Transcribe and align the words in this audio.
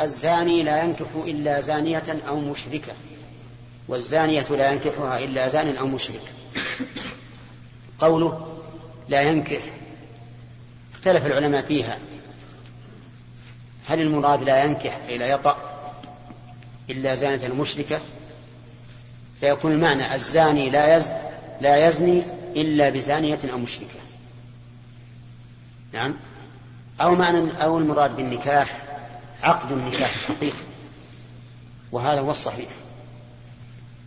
الزاني 0.00 0.62
لا 0.62 0.82
ينكح 0.82 1.06
إلا 1.16 1.60
زانية 1.60 2.16
أو 2.28 2.40
مشركة 2.40 2.92
والزانية 3.88 4.46
لا 4.50 4.70
ينكحها 4.72 5.18
إلا 5.18 5.48
زان 5.48 5.76
أو 5.76 5.86
مشرك. 5.86 6.20
قوله 7.98 8.58
لا 9.08 9.22
ينكح 9.22 9.60
اختلف 10.94 11.26
العلماء 11.26 11.62
فيها. 11.62 11.98
هل 13.88 14.00
المراد 14.00 14.42
لا 14.42 14.64
ينكح 14.64 14.98
أي 15.08 15.18
لا 15.18 15.26
يطأ 15.26 15.56
إلا 16.90 17.14
زانة 17.14 17.54
مشركة 17.54 18.00
فيكون 19.40 19.72
المعنى 19.72 20.14
الزاني 20.14 20.70
لا 20.70 20.96
يز 20.96 21.10
لا 21.60 21.86
يزني 21.86 22.22
إلا 22.56 22.90
بزانية 22.90 23.38
أو 23.52 23.58
مشركة. 23.58 23.98
نعم؟ 25.92 26.16
أو 27.00 27.14
معنى 27.14 27.64
أو 27.64 27.78
المراد 27.78 28.16
بالنكاح 28.16 28.87
عقد 29.42 29.72
النكاح 29.72 30.14
الحقيقي 30.14 30.58
وهذا 31.92 32.20
هو 32.20 32.30
الصحيح. 32.30 32.68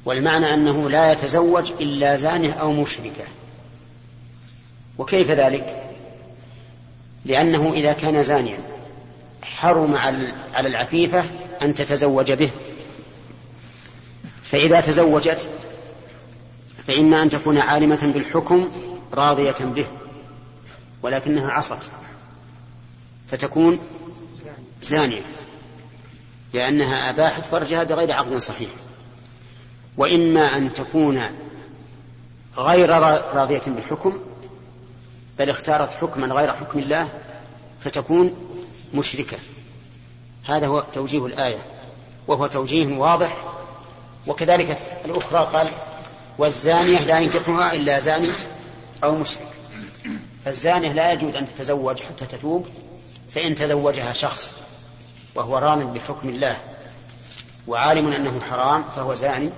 والمعنى 0.06 0.54
أنه 0.54 0.90
لا 0.90 1.12
يتزوج 1.12 1.72
إلا 1.72 2.16
زانه 2.16 2.54
أو 2.54 2.74
مشركة. 2.74 3.24
وكيف 4.98 5.32
ذلك؟ 5.32 5.88
لأنه 7.26 7.74
إذا 7.74 7.94
كان 7.94 8.24
زانيا 8.24 8.60
حرم 9.44 9.96
على 10.56 10.68
العفيفة 10.68 11.24
أن 11.62 11.76
تتزوج 11.76 12.32
به. 12.32 12.50
فإذا 14.44 14.82
تزوجت 14.82 15.50
فإما 16.88 17.24
أن 17.24 17.30
تكون 17.30 17.58
عالمة 17.58 18.12
بالحكم 18.14 18.72
راضية 19.14 19.56
به 19.62 19.86
ولكنها 21.04 21.52
عصت. 21.52 21.90
فتكون 23.32 23.80
زانية 24.82 25.22
لأنها 26.54 27.10
أباحت 27.10 27.46
فرجها 27.46 27.84
بغير 27.84 28.12
عقد 28.12 28.38
صحيح. 28.38 28.70
وإما 29.98 30.58
أن 30.58 30.74
تكون 30.74 31.22
غير 32.58 32.90
راضية 33.34 33.62
بالحكم 33.68 34.22
بل 35.40 35.50
اختارت 35.50 35.94
حكما 35.94 36.28
غير 36.28 36.54
حكم 36.54 36.80
الله 36.80 37.10
فتكون 37.80 38.36
مشركة. 38.94 39.38
هذا 40.46 40.68
هو 40.68 40.86
توجيه 40.94 41.26
الآية 41.26 41.60
وهو 42.28 42.48
توجيه 42.48 42.98
واضح. 42.98 43.38
وكذلك 44.28 44.78
الأخرى 45.06 45.50
قال 45.54 45.68
والزانية 46.38 47.00
لا 47.00 47.20
ينكحها 47.20 47.74
إلا 47.74 48.00
زاني 48.00 48.30
أو 49.04 49.16
مشرك. 49.16 49.52
فالزانية 50.46 50.92
لا 50.92 51.12
يجوز 51.12 51.36
أن 51.36 51.48
تتزوج 51.56 52.00
حتى 52.00 52.26
تتوب 52.26 52.68
فإن 53.36 53.56
تزوجها 53.56 54.14
شخص 54.14 54.58
وهو 55.36 55.58
ران 55.58 55.94
بحكم 55.94 56.30
الله 56.30 56.58
وعالم 57.68 58.12
أنه 58.12 58.40
حرام 58.50 58.84
فهو 58.96 59.16
زاني 59.16 59.50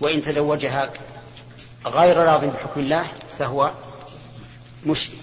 وإن 0.00 0.22
تزوجها 0.22 0.92
غير 1.86 2.16
راض 2.16 2.44
بحكم 2.44 2.80
الله 2.80 3.06
فهو 3.38 3.70
مشرك. 4.86 5.16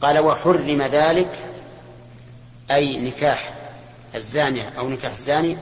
قال 0.00 0.18
وحرم 0.18 0.82
ذلك 0.82 1.48
أي 2.70 2.96
نكاح 2.96 3.54
الزانية 4.14 4.68
أو 4.68 4.88
نكاح 4.88 5.10
الزاني 5.10 5.56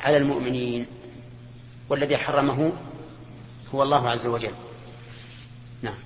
على 0.00 0.16
المؤمنين 0.16 0.86
والذي 1.88 2.16
حرمه 2.16 2.72
هو 3.74 3.82
الله 3.82 4.08
عز 4.08 4.26
وجل. 4.26 4.54
نعم. 5.82 5.98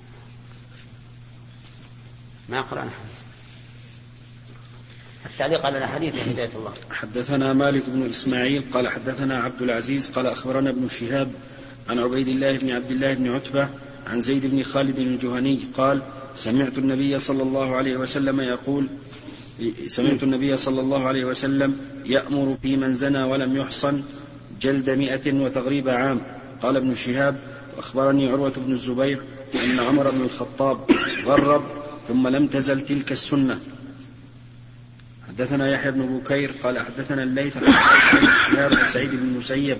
ما 2.49 2.61
قرأنا 2.61 2.89
حديث؟ 2.89 3.30
التعليق 5.25 5.65
على 5.65 5.77
الحديث 5.77 6.15
يا 6.15 6.31
هداية 6.31 6.49
الله. 6.55 6.73
حدثنا 6.91 7.53
مالك 7.53 7.83
بن 7.87 8.09
إسماعيل 8.09 8.63
قال 8.73 8.87
حدثنا 8.87 9.39
عبد 9.39 9.61
العزيز 9.61 10.09
قال 10.09 10.27
أخبرنا 10.27 10.69
ابن 10.69 10.87
شهاب 10.87 11.31
عن 11.89 11.99
عبيد 11.99 12.27
الله 12.27 12.57
بن 12.57 12.71
عبد 12.71 12.91
الله 12.91 13.13
بن 13.13 13.29
عتبة 13.29 13.67
عن 14.07 14.21
زيد 14.21 14.45
بن 14.45 14.63
خالد 14.63 14.99
الجهني 14.99 15.59
قال 15.77 16.01
سمعت 16.35 16.77
النبي 16.77 17.19
صلى 17.19 17.43
الله 17.43 17.75
عليه 17.75 17.97
وسلم 17.97 18.41
يقول 18.41 18.87
سمعت 19.87 20.23
النبي 20.23 20.57
صلى 20.57 20.81
الله 20.81 21.07
عليه 21.07 21.25
وسلم 21.25 21.79
يأمر 22.05 22.57
في 22.61 22.77
من 22.77 22.93
زنى 22.93 23.23
ولم 23.23 23.57
يحصن 23.57 24.03
جلد 24.61 24.89
مئة 24.89 25.33
وتغريب 25.33 25.89
عام. 25.89 26.21
قال 26.61 26.77
ابن 26.77 26.95
شهاب 26.95 27.39
أخبرني 27.77 28.29
عروة 28.29 28.53
بن 28.57 28.73
الزبير 28.73 29.21
أن 29.55 29.79
عمر 29.79 30.11
بن 30.11 30.21
الخطاب 30.21 30.77
غرب 31.25 31.63
ثم 32.07 32.27
لم 32.27 32.47
تزل 32.47 32.81
تلك 32.81 33.11
السنة. 33.11 33.59
حدثنا 35.41 35.71
يحيى 35.71 35.91
بن 35.91 36.19
بكير 36.19 36.51
قال 36.63 36.79
حدثنا 36.79 37.23
الليث 37.23 37.57
عن 37.57 38.87
سعيد 38.87 39.09
بن 39.09 39.27
المسيب 39.27 39.77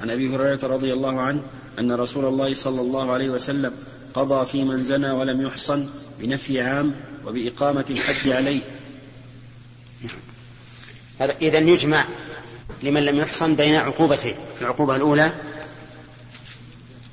عن 0.00 0.10
أبي 0.10 0.36
هريرة 0.36 0.66
رضي 0.66 0.92
الله 0.92 1.20
عنه 1.20 1.42
أن 1.78 1.92
رسول 1.92 2.24
الله 2.24 2.54
صلى 2.54 2.80
الله 2.80 3.12
عليه 3.12 3.30
وسلم 3.30 3.72
قضى 4.14 4.46
في 4.46 4.64
من 4.64 4.84
زنى 4.84 5.10
ولم 5.10 5.46
يحصن 5.46 5.88
بنفي 6.18 6.60
عام 6.60 6.94
وبإقامة 7.26 7.84
الحد 7.90 8.28
عليه. 8.28 8.60
هذا 11.18 11.36
إذا 11.42 11.58
يجمع 11.58 12.04
لمن 12.82 13.02
لم 13.02 13.16
يحصن 13.16 13.54
بين 13.54 13.74
عقوبتين 13.74 14.34
العقوبة 14.60 14.96
الأولى 14.96 15.34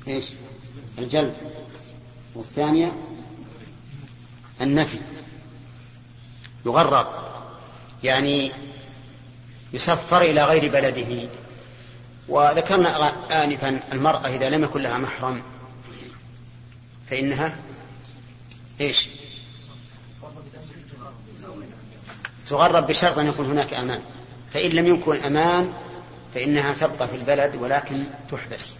إيش؟ 0.08 0.24
الجلب 0.98 1.34
والثانية 2.34 2.92
النفي 4.60 4.98
يغرب. 6.66 7.31
يعني 8.04 8.52
يسفر 9.72 10.22
إلى 10.22 10.44
غير 10.44 10.72
بلده. 10.72 11.28
وذكرنا 12.28 13.12
آنفا 13.44 13.80
المرأة 13.92 14.26
إذا 14.26 14.50
لم 14.50 14.64
يكن 14.64 14.82
لها 14.82 14.98
محرم 14.98 15.42
فإنها 17.10 17.56
إيش؟ 18.80 19.08
تغرب 22.48 22.86
بشرط 22.86 23.18
أن 23.18 23.26
يكون 23.26 23.46
هناك 23.46 23.74
أمان. 23.74 24.00
فإن 24.54 24.70
لم 24.70 24.86
يكن 24.86 25.16
أمان 25.16 25.72
فإنها 26.34 26.74
تبقى 26.74 27.08
في 27.08 27.16
البلد 27.16 27.56
ولكن 27.56 28.04
تحبس. 28.30 28.74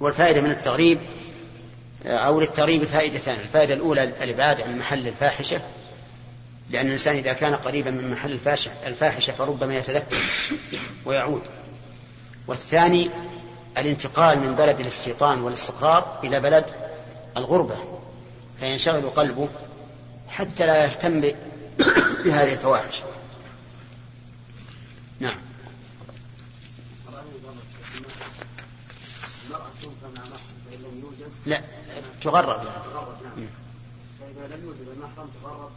والفائدة 0.00 0.40
من 0.40 0.50
التغريب 0.50 0.98
أو 2.06 2.40
للتغريب 2.40 2.84
فائدتان 2.84 3.40
الفائدة 3.40 3.74
الأولى 3.74 4.04
الإبعاد 4.04 4.60
عن 4.60 4.78
محل 4.78 5.08
الفاحشة. 5.08 5.60
لأن 6.70 6.86
الإنسان 6.86 7.16
إذا 7.16 7.32
كان 7.32 7.54
قريبا 7.54 7.90
من 7.90 8.10
محل 8.10 8.40
الفاحشة 8.86 9.32
فربما 9.32 9.76
يتذكر 9.76 10.16
ويعود. 11.04 11.42
والثاني 12.46 13.10
الانتقال 13.78 14.40
من 14.40 14.54
بلد 14.54 14.80
الاستيطان 14.80 15.40
والاستقرار 15.40 16.20
إلى 16.24 16.40
بلد 16.40 16.64
الغربة 17.36 17.76
فينشغل 18.60 19.10
قلبه 19.10 19.48
حتى 20.28 20.66
لا 20.66 20.84
يهتم 20.84 21.20
بهذه 22.24 22.52
الفواحش. 22.52 23.02
نعم. 25.20 25.34
لا 31.46 31.60
تغرب 32.20 32.64
يعني. 32.64 33.48
فإذا 34.20 34.56
لم 34.56 34.64
يوجد 34.64 34.88
المحرم 34.96 35.30
تغرب. 35.42 35.70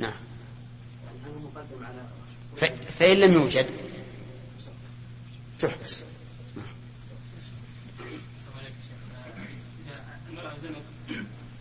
نعم 0.00 0.12
على 1.82 2.08
فإن 2.98 3.16
لم 3.16 3.32
يوجد 3.32 3.66
تحبس 5.58 6.00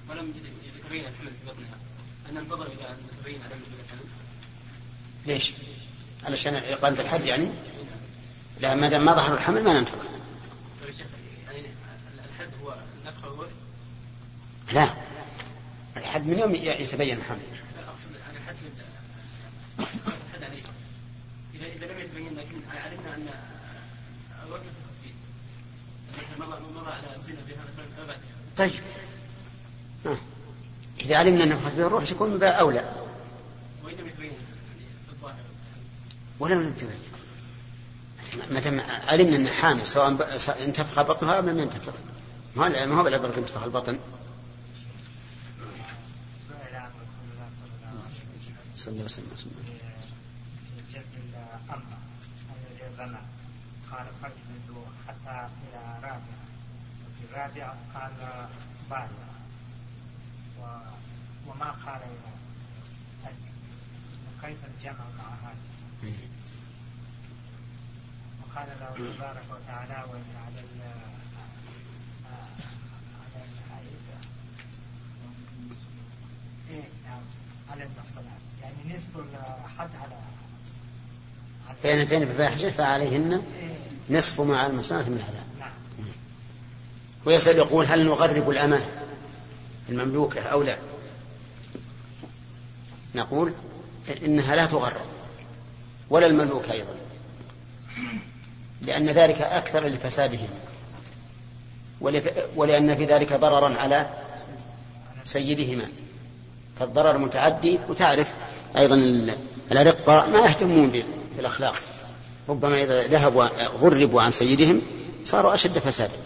ولم 0.10 0.34
يتبين 0.76 1.06
الحمل 1.06 1.28
في 1.28 1.48
بطنها 1.48 1.78
أن 2.30 2.38
الفضل 2.38 2.66
إذا 2.66 2.98
تبين 3.24 3.42
عدم 3.42 3.58
الحمل 3.86 4.10
ليش؟ 5.26 5.54
علشان 6.26 6.56
إقامة 6.56 7.00
الحد 7.00 7.26
يعني؟ 7.26 7.47
لا 8.62 8.76
ما 8.76 8.90
دام 8.90 9.06
ما 9.06 9.14
ظهر 9.14 9.34
الحمل 9.34 9.64
ما 9.64 9.80
ننفق. 9.80 10.06
يعني 11.47 11.66
الحد 12.26 12.50
هو 12.64 12.76
النفخة 13.06 13.47
لا 14.74 14.94
الحد 15.97 16.28
من 16.28 16.40
يوم 16.40 16.56
يتبين 16.56 17.18
الحمل. 17.18 17.40
الحد 18.49 20.43
عليه. 20.43 20.61
إذا 21.55 21.66
إذا 21.66 21.93
لم 21.93 21.99
يتبين 21.99 22.35
لكن 22.37 22.57
علمنا 22.69 23.16
أن 23.16 23.28
وقف 24.51 24.61
التخفيف. 24.61 25.16
مضى 26.40 26.91
على 26.91 27.16
الزنا 27.16 27.40
بها 27.47 28.17
طيب. 28.57 28.72
إذا 31.01 31.17
علمنا 31.17 31.43
أنه 31.43 31.59
خفيف 31.59 31.79
الروح 31.79 32.11
يكون 32.11 32.29
من 32.29 32.43
أولى؟ 32.43 32.91
ولم 36.40 36.61
لم 36.61 36.73
تبين 36.73 36.99
ما 38.51 38.59
دام 38.59 38.79
علمنا 39.07 39.35
أنه 39.35 39.51
حامل 39.51 39.87
سواء 39.87 40.37
انتفخ 40.66 41.01
بطنها 41.01 41.34
أو 41.34 41.41
لم 41.41 41.59
ينتفخ. 41.59 41.93
ما 42.55 42.96
هو 42.96 43.03
بالعبرة 43.03 43.31
بانتفاخ 43.31 43.63
البطن؟ 43.63 43.99
صلى 48.79 48.91
الله 48.93 49.03
عليه 49.03 49.34
وسلم 49.34 49.90
قال 53.91 54.05
فاجلدوا 54.22 54.85
حتى 55.08 55.49
إلى 55.64 55.99
رابعة 56.03 56.22
وفي 57.05 57.26
الرابعة 57.31 57.78
قال 57.93 58.11
بالغ 58.90 59.29
وما 61.47 61.72
قال 61.72 62.02
إلى 62.02 62.31
كيف 64.41 64.58
الجمع 64.66 65.05
مع 65.17 65.29
هذا 65.43 65.55
وقال 68.41 68.67
له 68.79 69.16
تبارك 69.16 69.46
وتعالى 69.52 70.03
وإن 70.11 70.35
على 70.46 70.64
إيه 76.70 76.84
نعم. 77.05 77.22
على 77.70 77.84
المحصنات 77.84 78.48
يعني 78.61 78.96
نصف 78.96 79.08
الحد 79.66 79.90
على 80.03 80.20
فإن 81.84 81.97
أتينا 82.00 82.26
بفاحشة 82.26 82.70
فعليهن 82.70 83.34
إيه. 83.34 84.17
نصف 84.17 84.41
مع 84.41 84.66
المحصنات 84.66 85.08
من 85.08 85.22
هذا 85.22 85.44
نعم. 85.59 85.72
ويسأل 87.26 87.58
يقول 87.58 87.85
هل 87.85 88.06
نغرب 88.06 88.50
الأمة 88.50 88.85
المملوكة 89.90 90.41
أو 90.41 90.64
لا؟ 90.64 90.78
نقول 93.16 93.53
إنها 94.26 94.56
لا 94.56 94.66
تغرب 94.66 95.06
ولا 96.09 96.26
المملوك 96.26 96.70
أيضا. 96.70 96.96
لأن 98.82 99.09
ذلك 99.09 99.41
أكثر 99.41 99.88
لفسادهم. 99.88 100.50
ولأن 102.56 102.96
في 102.96 103.06
ذلك 103.06 103.34
ضررا 103.34 103.76
على 103.78 104.09
سيدهما. 105.23 105.90
فالضرر 106.79 107.17
متعدي 107.17 107.79
وتعرف 107.90 108.34
أيضا 108.78 108.96
الأرقة 109.72 110.26
ما 110.26 110.40
يهتمون 110.40 111.04
بالأخلاق. 111.38 111.76
ربما 112.50 112.84
إذا 112.84 113.08
ذهبوا 113.08 113.68
غربوا 113.68 114.22
عن 114.22 114.32
سيدهم 114.32 114.82
صاروا 115.26 115.54
أشد 115.54 115.80
فسادا 115.80 116.18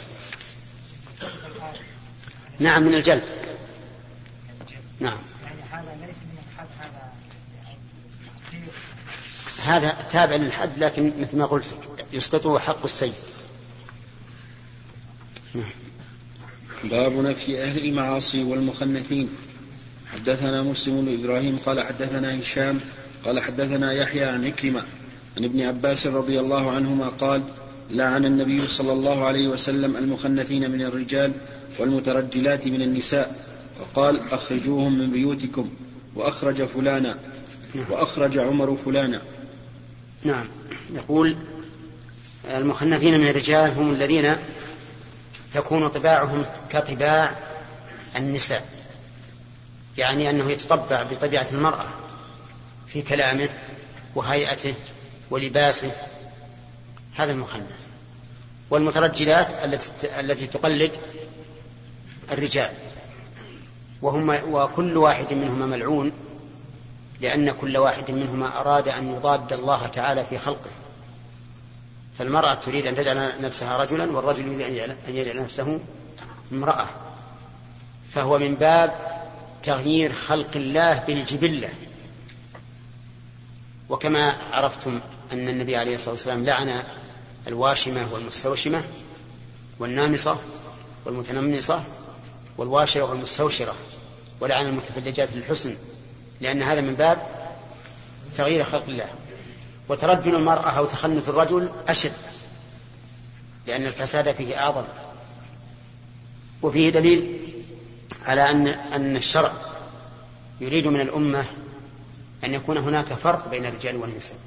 نعم 2.60 2.84
من 2.84 2.96
الجلد. 2.96 3.24
نعم. 5.00 5.18
هذا 9.66 9.98
تابع 10.12 10.36
للحد 10.36 10.78
لكن 10.78 11.14
مثل 11.20 11.38
ما 11.38 11.46
قلت 11.46 11.66
يسقطه 12.14 12.60
حق 12.60 12.84
السيد. 12.84 13.14
نعم. 15.54 15.66
باب 16.84 17.14
نفي 17.14 17.64
أهل 17.64 17.86
المعاصي 17.86 18.44
والمخنثين. 18.44 19.30
حدثنا 20.14 20.62
مسلم 20.62 21.06
بن 21.06 21.24
إبراهيم 21.24 21.58
قال 21.66 21.82
حدثنا 21.82 22.40
هشام 22.40 22.80
قال 23.26 23.40
حدثنا 23.40 23.94
يحيى 23.94 24.24
عن 24.24 24.46
عكرمة 24.46 24.84
عن 25.38 25.44
ابن 25.44 25.62
عباس 25.62 26.08
رضي 26.08 26.40
الله 26.40 26.72
عنهما 26.72 27.10
قال 27.10 27.42
لعن 27.90 28.26
النبي 28.26 28.68
صلى 28.68 28.94
الله 28.94 29.26
عليه 29.26 29.48
وسلم 29.48 29.98
المخنثين 29.98 30.72
من 30.72 30.82
الرجال 30.82 31.32
والمترجلات 31.80 32.68
من 32.68 32.82
النساء 32.82 33.54
وقال 33.80 34.30
أخرجوهم 34.30 35.00
من 35.00 35.12
بيوتكم 35.12 35.70
وأخرج 36.16 36.64
فلانا 36.64 37.18
وأخرج 37.90 38.38
عمر 38.38 38.76
فلانا. 38.76 39.22
نعم. 40.24 40.48
يقول 40.94 41.38
المخنثين 42.50 43.20
من 43.20 43.28
الرجال 43.28 43.72
هم 43.72 43.92
الذين 43.92 44.36
تكون 45.54 45.88
طباعهم 45.88 46.46
كطباع 46.70 47.38
النساء. 48.16 48.73
يعني 49.98 50.30
أنه 50.30 50.52
يتطبع 50.52 51.04
بطبيعة 51.04 51.48
المرأة 51.52 51.86
في 52.88 53.02
كلامه 53.02 53.50
وهيئته 54.16 54.74
ولباسه. 55.30 55.92
هذا 57.16 57.32
المخنث. 57.32 57.88
والمترجلات 58.70 59.66
التي 59.66 60.20
التي 60.20 60.48
تقلد 60.48 60.92
الرجال. 62.32 62.70
وهم 64.02 64.38
وكل 64.50 64.98
واحد 64.98 65.34
منهما 65.34 65.66
ملعون 65.66 66.12
لأن 67.22 67.52
كل 67.52 67.78
واحد 67.78 68.12
منهما 68.12 68.60
أراد 68.60 68.88
أن 68.88 69.10
يضاد 69.10 69.54
الله 69.54 69.88
تعالى 69.88 70.26
في 70.26 70.38
خلقه. 70.38 70.70
فالمرأة 72.20 72.54
تريد 72.54 72.86
أن 72.86 72.96
تجعل 72.96 73.32
نفسها 73.42 73.78
رجلا 73.78 74.12
والرجل 74.12 74.62
يريد 74.62 74.96
أن 75.10 75.16
يجعل 75.16 75.44
نفسه 75.44 75.80
امرأة. 76.52 76.88
فهو 78.12 78.38
من 78.38 78.56
باب 78.56 79.13
تغيير 79.64 80.14
خلق 80.14 80.50
الله 80.56 81.00
بالجبلة. 81.00 81.70
وكما 83.90 84.36
عرفتم 84.52 85.02
أن 85.32 85.50
النبي 85.50 85.76
عليه 85.76 85.96
الصلاة 85.96 86.14
والسلام 86.14 86.46
لعن 86.46 86.84
الواشمة 87.48 88.14
والمستوشمة 88.14 88.84
والنامصة 89.80 90.38
والمتنمصة 91.06 91.84
والواشرة 92.58 93.04
والمستوشرة 93.04 93.76
ولعن 94.40 94.66
المتفلجات 94.68 95.34
للحسن 95.34 95.76
لأن 96.42 96.64
هذا 96.64 96.82
من 96.82 96.96
باب 96.96 97.28
تغيير 98.36 98.64
خلق 98.64 98.84
الله. 98.88 99.08
وترجل 99.90 100.36
المرأة 100.36 100.70
أو 100.70 100.86
تخنث 100.86 101.30
الرجل 101.30 101.72
أشد 101.88 102.14
لأن 103.68 103.86
الفساد 103.86 104.32
فيه 104.32 104.60
أعظم. 104.60 104.84
وفيه 106.62 106.90
دليل 106.90 107.43
على 108.26 108.52
أن 108.52 108.68
أن 108.68 109.16
الشرع 109.16 109.52
يريد 110.62 110.88
من 110.88 111.02
الأمة 111.02 111.46
أن 112.44 112.54
يكون 112.54 112.78
هناك 112.78 113.06
فرق 113.06 113.50
بين 113.50 113.66
الرجال 113.66 113.96
والنساء 113.96 114.38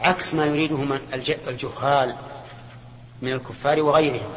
عكس 0.00 0.34
ما 0.34 0.46
يريده 0.46 0.76
من 0.76 1.00
الجهال 1.48 2.16
من 3.22 3.32
الكفار 3.32 3.80
وغيرهم 3.80 4.30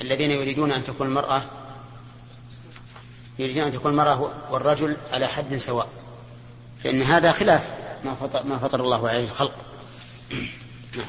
الذين 0.00 0.30
يريدون 0.30 0.72
أن 0.72 0.84
تكون 0.84 1.06
المرأة 1.06 1.44
يريدون 3.38 3.64
أن 3.64 3.72
تكون 3.72 3.92
المرأة 3.92 4.32
والرجل 4.50 4.96
على 5.12 5.26
حد 5.26 5.56
سواء. 5.56 5.88
فإن 6.84 7.02
هذا 7.02 7.32
خلاف 7.32 7.74
ما 8.04 8.14
فطر, 8.14 8.42
ما 8.42 8.58
فطر 8.58 8.80
الله 8.80 9.08
عليه 9.08 9.24
الخلق. 9.24 9.54
نعم. 10.96 11.06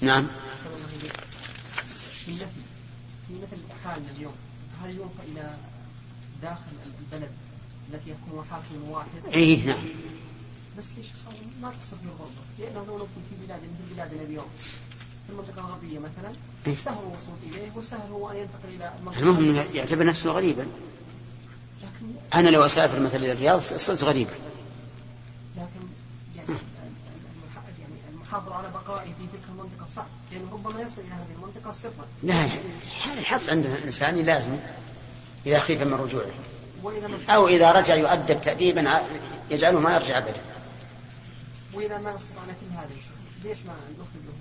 نعم 0.00 0.28
في 2.26 2.32
حالنا 3.94 4.10
اليوم 4.16 4.34
هل 4.82 4.96
يوفى 4.96 5.22
إلى 5.32 5.54
داخل 6.42 6.76
البلد 6.86 7.30
التي 7.92 8.10
يكون 8.10 8.44
حاكم 8.50 8.90
واحد؟ 8.90 9.34
اي 9.34 9.56
نعم 9.56 9.84
بس 10.78 10.84
ليش 10.96 11.06
ما 11.62 11.70
تصف 11.70 11.98
الغربة؟ 12.04 12.30
لأنه 12.58 12.98
لو 12.98 13.06
في 13.06 13.46
بلاد 13.46 13.60
مثل 13.60 13.94
بلادنا 13.94 14.22
اليوم 14.22 14.46
في 15.26 15.32
المنطقة 15.32 15.60
الغربية 15.60 15.98
مثلا 15.98 16.32
إيه؟ 16.66 16.74
سهل 16.74 16.98
الوصول 16.98 17.36
إليه 17.42 17.70
وسهل 17.76 18.10
هو 18.10 18.30
أن 18.30 18.36
ينتقل 18.36 18.68
إلى 18.68 18.92
المهم 19.00 19.54
يعتبر 19.74 20.06
نفسه 20.06 20.30
غريبا 20.30 20.66
أنا 22.34 22.48
لو 22.48 22.64
أسافر 22.64 23.00
مثلا 23.00 23.16
إلى 23.16 23.32
الرياض 23.32 23.60
صرت 23.60 24.04
غريبا 24.04 24.32
لكن 25.56 25.86
يعني, 26.36 26.58
يعني 28.34 28.46
المحافظة 28.46 28.54
على 28.54 28.70
بقائه 28.70 29.06
في 29.06 29.26
تلك 29.32 29.42
المنطقة. 29.48 29.86
صعب 29.94 30.06
لأنه 30.32 30.52
ربما 30.52 30.80
يصل 30.80 31.00
إلى 31.00 31.14
هذه 31.14 31.34
المنطقة 31.36 31.72
صفرا 31.72 32.06
لا 32.22 32.44
الحظ 33.18 33.50
عند 33.50 33.66
الإنسان 33.66 34.18
لازم 34.18 34.56
إذا 35.46 35.58
خيف 35.58 35.82
من 35.82 35.94
رجوعه. 35.94 36.30
أو 37.28 37.48
إذا 37.48 37.72
رجع 37.72 37.94
يؤدب 37.94 38.40
تأديبا 38.40 39.02
يجعله 39.50 39.80
ما 39.80 39.94
يرجع 39.94 40.18
أبدا. 40.18 40.42
وإذا 41.74 41.98
ما 41.98 42.16
استطعنا 42.16 42.52
كل 42.52 42.76
هذا 42.76 42.90
ليش 43.44 43.58
ما 43.66 43.74
نخرج 43.92 44.34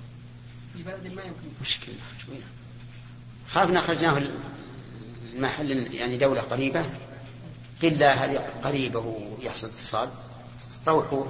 في 0.76 0.84
بلد 0.84 1.14
ما 1.14 1.22
يمكن. 1.22 1.48
مشكلة 1.62 1.96
خافنا 3.50 3.80
أخرجناه 3.80 4.24
المحل 5.34 5.94
يعني 5.94 6.18
دولة 6.18 6.42
قريبة. 6.42 6.86
قل 7.82 8.04
هذه 8.04 8.38
قريبة 8.64 9.00
ويحصل 9.40 9.68
اتصال. 9.68 10.10
روحوا. 10.88 11.26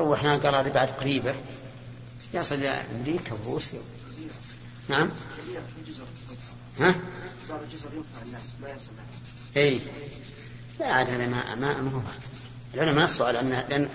روحنا 0.00 0.36
قال 0.36 0.54
هذه 0.54 0.72
بعد 0.72 0.90
قريبة. 0.90 1.34
يصل 2.34 2.54
إلى 2.54 2.68
أمريكا 2.68 3.34
وروسيا 3.34 3.80
نعم. 4.88 5.10
ها؟ 6.80 6.94
بعض 7.48 7.60
الجزر 7.62 7.88
ينفع 7.94 8.22
الناس 8.26 8.54
ما 8.62 8.68
يصل 8.68 8.90
اي 9.56 9.80
لا 10.80 10.92
عاد 10.92 11.10
هذا 11.10 11.26
ما 11.26 11.54
ما 11.54 11.82
ما 11.82 11.90
هو 11.90 12.00
العلماء 12.74 13.04
نصوا 13.04 13.26
على 13.26 13.40
أن 13.40 13.50
لأن 13.50 13.88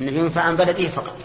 انه 0.00 0.12
ينفع 0.12 0.40
عن 0.40 0.56
بلده 0.56 0.88
فقط. 0.88 1.16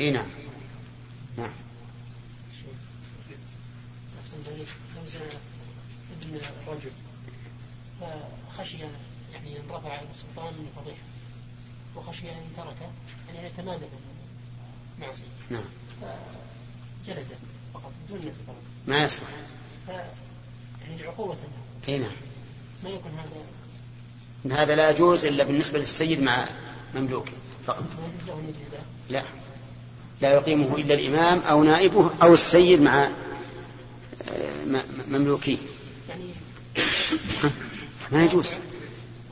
اي 0.00 0.10
نعم. 0.10 0.26
ابن 5.16 6.40
الرجل 6.66 6.90
فخشي 8.00 8.78
يعني 9.32 9.56
ان 9.56 9.70
رفع 9.70 10.00
السلطان 10.00 10.54
من 10.54 10.68
فضيحة 10.76 11.02
وخشي 11.96 12.30
أن 12.30 12.46
تركه 12.56 12.90
يعني 13.28 13.46
يتمادى 13.46 13.84
بالمعصيه 14.98 15.24
نعم. 15.50 15.64
جلده 17.06 17.36
فقط 17.74 17.92
بدون 18.08 18.32
ما 18.86 19.04
يصلح. 19.04 19.28
يعني 19.88 21.02
عقوبة 21.02 21.36
إي 21.88 21.98
نعم. 21.98 22.10
ما 22.84 22.90
يكون 22.90 23.12
هذا؟ 23.12 24.62
هذا 24.62 24.76
لا 24.76 24.90
يجوز 24.90 25.24
إلا 25.24 25.44
بالنسبة 25.44 25.78
للسيد 25.78 26.22
مع 26.22 26.48
مملوكه 26.94 27.32
فقط. 27.66 27.84
أن 28.28 28.54
لا. 29.10 29.22
لا 30.20 30.32
يقيمه 30.34 30.76
إلا 30.76 30.94
الإمام 30.94 31.38
أو 31.38 31.62
نائبه 31.64 32.10
أو 32.22 32.34
السيد 32.34 32.82
مع 32.82 33.08
مملوكيه 35.08 35.56
يعني 36.08 36.24
ما 38.12 38.24
يجوز. 38.24 38.54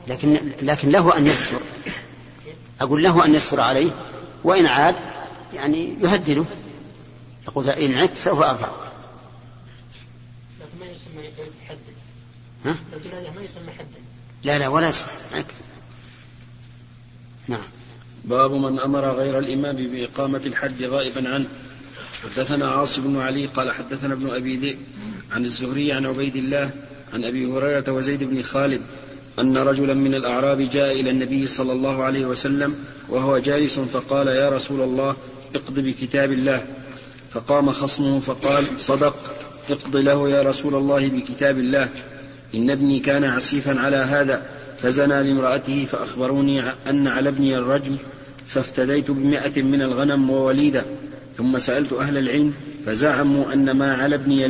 لكن 0.07 0.53
لكن 0.61 0.89
له 0.89 1.17
أن 1.17 1.27
يستر. 1.27 1.59
أقول 2.81 3.03
له 3.03 3.25
أن 3.25 3.35
يستر 3.35 3.59
عليه 3.59 3.91
وإن 4.43 4.65
عاد 4.65 4.95
يعني 5.53 5.95
يهدده. 6.01 6.45
يقول 7.47 7.69
إن 7.69 7.95
عدت 7.95 8.15
سوف 8.15 8.39
أرفعك. 8.39 8.71
لكن 10.59 10.79
ما 10.79 10.85
يسمى 10.85 11.23
جلد 11.37 11.53
حد 11.67 11.77
ها؟ 12.65 12.75
لو 13.21 13.31
ما 13.33 13.41
يسمى 13.41 13.71
حدا 13.71 13.87
لا 14.43 14.59
لا 14.59 14.67
ولا 14.67 14.89
يصح 14.89 15.09
يكفي. 15.35 15.63
نعم. 17.47 17.63
باب 18.25 18.51
من 18.51 18.79
أمر 18.79 19.11
غير 19.11 19.39
الإمام 19.39 19.75
بإقامة 19.75 20.41
الحج 20.45 20.83
غائبا 20.83 21.29
عنه. 21.29 21.47
حدثنا 22.23 22.67
عاصم 22.67 23.01
بن 23.01 23.19
علي 23.19 23.45
قال 23.45 23.71
حدثنا 23.71 24.13
ابن 24.13 24.29
أبي 24.29 24.55
ذئب 24.55 24.77
عن 25.31 25.45
الزهري 25.45 25.91
عن 25.91 26.05
عبيد 26.05 26.35
الله 26.35 26.71
عن 27.13 27.23
أبي 27.23 27.45
هريرة 27.45 27.91
وزيد 27.91 28.23
بن 28.23 28.41
خالد 28.41 28.81
أن 29.39 29.57
رجلا 29.57 29.93
من 29.93 30.15
الأعراب 30.15 30.61
جاء 30.61 30.99
إلى 30.99 31.09
النبي 31.09 31.47
صلى 31.47 31.71
الله 31.71 32.03
عليه 32.03 32.25
وسلم 32.25 32.75
وهو 33.09 33.37
جالس 33.37 33.79
فقال 33.79 34.27
يا 34.27 34.49
رسول 34.49 34.81
الله 34.81 35.15
اقض 35.55 35.79
بكتاب 35.79 36.31
الله 36.31 36.65
فقام 37.31 37.71
خصمه 37.71 38.19
فقال 38.19 38.65
صدق 38.77 39.15
اقض 39.69 39.95
له 39.95 40.29
يا 40.29 40.41
رسول 40.41 40.75
الله 40.75 41.07
بكتاب 41.07 41.57
الله 41.59 41.89
إن 42.55 42.69
ابني 42.69 42.99
كان 42.99 43.23
عسيفا 43.23 43.79
على 43.79 43.97
هذا 43.97 44.45
فزنى 44.81 45.23
بامرأته 45.23 45.85
فأخبروني 45.85 46.61
أن 46.89 47.07
على 47.07 47.29
ابني 47.29 47.57
الرجم 47.57 47.97
فافتديت 48.47 49.11
بمائة 49.11 49.61
من 49.61 49.81
الغنم 49.81 50.29
ووليدة 50.29 50.85
ثم 51.39 51.59
سألت 51.59 51.93
أهل 51.93 52.17
العلم 52.17 52.53
فزعموا 52.85 53.53
أن 53.53 53.71
ما 53.71 53.93
على 53.93 54.15
ابني 54.15 54.45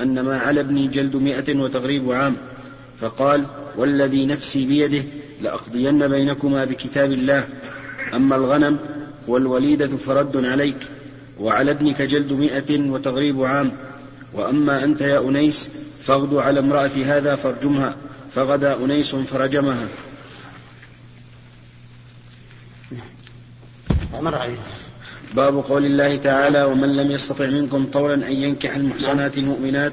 أن 0.00 0.20
ما 0.20 0.38
على 0.38 0.60
ابني 0.60 0.86
جلد 0.86 1.16
مائة 1.16 1.56
وتغريب 1.56 2.12
عام. 2.12 2.36
فقال 3.00 3.44
والذي 3.76 4.26
نفسي 4.26 4.66
بيده 4.66 5.04
لأقضين 5.42 6.08
بينكما 6.08 6.64
بكتاب 6.64 7.12
الله. 7.12 7.48
أما 8.14 8.36
الغنم 8.36 8.78
والوليدة 9.26 9.96
فرد 9.96 10.44
عليك 10.44 10.76
وعلى 11.40 11.70
ابنك 11.70 12.02
جلد 12.02 12.32
مائة 12.32 12.80
وتغريب 12.90 13.44
عام. 13.44 13.72
وأما 14.34 14.84
أنت 14.84 15.00
يا 15.00 15.18
أنيس 15.18 15.70
فاغدو 16.02 16.40
على 16.40 16.60
امرأة 16.60 16.90
هذا 17.04 17.34
فارجمها. 17.34 17.96
فغدا 18.34 18.84
أنيس 18.84 19.14
فرجمها. 19.14 19.88
مر 24.12 24.34
علينا 24.34 24.62
باب 25.34 25.56
قول 25.56 25.84
الله 25.86 26.16
تعالى 26.16 26.64
ومن 26.64 26.96
لم 26.96 27.10
يستطع 27.10 27.46
منكم 27.46 27.86
طولا 27.86 28.14
أن 28.14 28.32
ينكح 28.32 28.76
المحصنات 28.76 29.38
المؤمنات. 29.38 29.92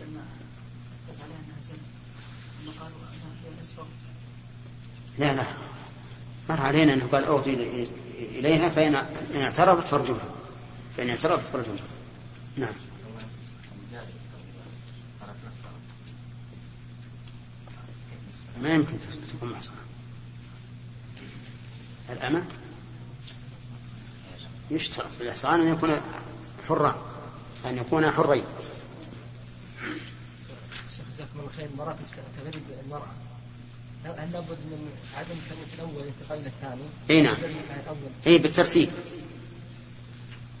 انها 0.00 0.22
هي 3.44 3.48
الاسفرت 3.58 3.86
لا 5.18 5.34
لا. 5.34 5.44
مر 6.48 6.60
علينا 6.60 6.94
أنه 6.94 7.06
قال 7.12 7.24
أوتي 7.24 7.86
إليها 8.18 8.68
فان 8.68 8.94
إن 9.34 9.40
اعترفت 9.42 9.86
فارجمها 9.86 10.28
فإن 10.96 11.08
اعترفت 11.08 11.52
فارجمها 11.52 11.82
نعم. 12.56 12.87
ما 18.62 18.74
يمكن 18.74 18.92
تكون 19.28 19.52
محصنة. 19.52 19.74
الأمة 22.10 22.44
يشترط 24.70 25.12
في 25.14 25.22
الإحصان 25.22 25.60
أن 25.60 25.72
يكون 25.74 26.00
حرا 26.68 27.02
أن 27.66 27.76
يكون 27.76 28.10
حرين 28.10 28.44
شيخ 30.96 31.06
جزاكم 31.14 31.38
الله 31.38 31.50
خير. 31.56 31.68
مراتب 31.78 32.04
تغريب 32.36 32.62
المرأة. 32.84 33.12
هل 34.04 34.32
لابد 34.32 34.58
من 34.70 34.88
عدم 35.16 35.36
كلمة 35.48 35.74
الأول 35.74 36.02
انتقال 36.06 36.40
إلى 36.40 36.48
الثاني؟ 36.48 36.82
أي 37.10 37.22
نعم. 37.22 37.36
أي 38.26 38.38
بالترتيب 38.38 38.90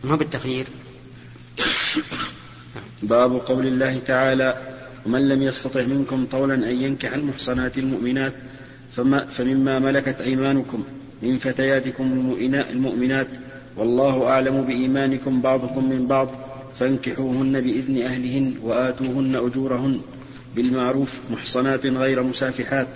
ما 0.04 0.16
بالتخيير 0.16 0.66
باب 3.02 3.32
قول 3.32 3.66
الله 3.66 3.98
تعالى 3.98 4.77
ومن 5.08 5.28
لم 5.28 5.42
يستطع 5.42 5.82
منكم 5.84 6.26
طولا 6.26 6.54
أن 6.54 6.82
ينكح 6.82 7.12
المحصنات 7.14 7.78
المؤمنات 7.78 8.32
فما 8.92 9.24
فمما 9.26 9.78
ملكت 9.78 10.20
أيمانكم 10.20 10.84
من 11.22 11.38
فتياتكم 11.38 12.04
المؤمنا- 12.04 12.70
المؤمنات 12.70 13.26
والله 13.76 14.26
أعلم 14.26 14.62
بإيمانكم 14.62 15.40
بعضكم 15.40 15.88
من 15.88 16.06
بعض 16.06 16.28
فانكحوهن 16.78 17.60
بإذن 17.60 18.02
أهلهن 18.02 18.54
وآتوهن 18.62 19.36
أجورهن 19.36 20.00
بالمعروف 20.56 21.18
محصنات 21.30 21.86
غير 21.86 22.22
مسافحات 22.22 22.86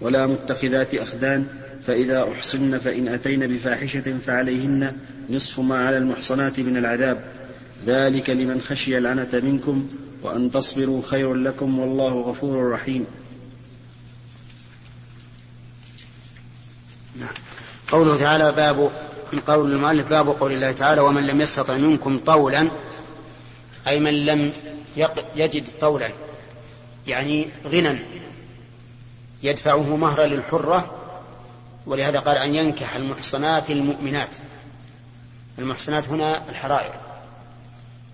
ولا 0.00 0.26
متخذات 0.26 0.94
أخدان 0.94 1.44
فإذا 1.86 2.28
أحصن 2.32 2.78
فإن 2.78 3.08
أتين 3.08 3.46
بفاحشة 3.46 4.18
فعليهن 4.26 4.92
نصف 5.30 5.60
ما 5.60 5.86
على 5.86 5.96
المحصنات 5.98 6.60
من 6.60 6.76
العذاب. 6.76 7.20
ذلك 7.86 8.30
لمن 8.30 8.60
خشي 8.60 8.98
العنة 8.98 9.28
منكم 9.34 9.88
وأن 10.22 10.50
تصبروا 10.50 11.02
خير 11.02 11.34
لكم 11.34 11.78
والله 11.78 12.20
غفور 12.20 12.70
رحيم. 12.70 13.06
نعم. 17.16 17.34
قوله 17.90 18.18
تعالى 18.18 18.52
باب 18.52 18.90
من 19.32 19.40
قول 19.40 19.72
المؤلف 19.72 20.06
باب 20.06 20.28
قول 20.28 20.52
الله 20.52 20.72
تعالى 20.72 21.00
ومن 21.00 21.26
لم 21.26 21.40
يستطع 21.40 21.76
منكم 21.76 22.18
طولا 22.18 22.68
أي 23.86 24.00
من 24.00 24.26
لم 24.26 24.52
يجد 25.36 25.68
طولا 25.80 26.10
يعني 27.06 27.48
غنى 27.66 27.98
يدفعه 29.42 29.96
مهرا 29.96 30.26
للحرة 30.26 30.94
ولهذا 31.86 32.18
قال 32.18 32.36
أن 32.36 32.54
ينكح 32.54 32.94
المحصنات 32.94 33.70
المؤمنات. 33.70 34.36
المحصنات 35.58 36.08
هنا 36.08 36.48
الحرائر. 36.48 36.94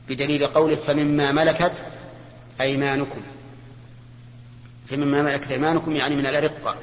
بدليل 0.08 0.46
قوله 0.46 0.76
فمما 0.76 1.32
ملكت 1.32 1.84
أيمانكم. 2.60 3.20
فمما 4.86 5.22
ملكت 5.22 5.50
أيمانكم 5.50 5.96
يعني 5.96 6.16
من 6.16 6.26
الأرقة 6.26 6.76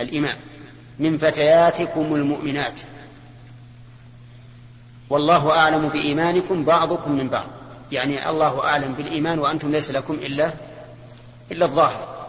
الإمام 0.00 0.36
من 0.98 1.18
فتياتكم 1.18 2.14
المؤمنات. 2.14 2.80
والله 5.10 5.58
أعلم 5.58 5.88
بإيمانكم 5.88 6.64
بعضكم 6.64 7.12
من 7.12 7.28
بعض. 7.28 7.46
يعني 7.92 8.30
الله 8.30 8.64
أعلم 8.64 8.94
بالإيمان 8.94 9.38
وأنتم 9.38 9.72
ليس 9.72 9.90
لكم 9.90 10.14
إلا 10.14 10.50
إلا 11.52 11.66
الظاهر. 11.66 12.26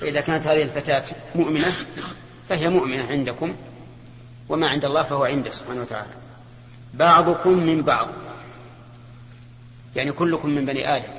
فإذا 0.00 0.20
كانت 0.20 0.46
هذه 0.46 0.62
الفتاة 0.62 1.04
مؤمنة 1.34 1.72
فهي 2.48 2.68
مؤمنة 2.68 3.06
عندكم 3.10 3.56
وما 4.48 4.68
عند 4.68 4.84
الله 4.84 5.02
فهو 5.02 5.24
عنده 5.24 5.50
سبحانه 5.50 5.80
وتعالى. 5.80 6.14
بعضكم 6.94 7.52
من 7.52 7.82
بعض. 7.82 8.08
يعني 9.96 10.12
كلكم 10.12 10.48
من 10.48 10.66
بني 10.66 10.96
آدم. 10.96 11.12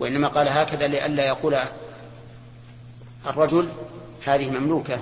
وإنما 0.00 0.28
قال 0.28 0.48
هكذا 0.48 0.86
لئلا 0.86 1.26
يقول 1.26 1.58
الرجل 3.26 3.68
هذه 4.24 4.50
مملوكة 4.50 5.00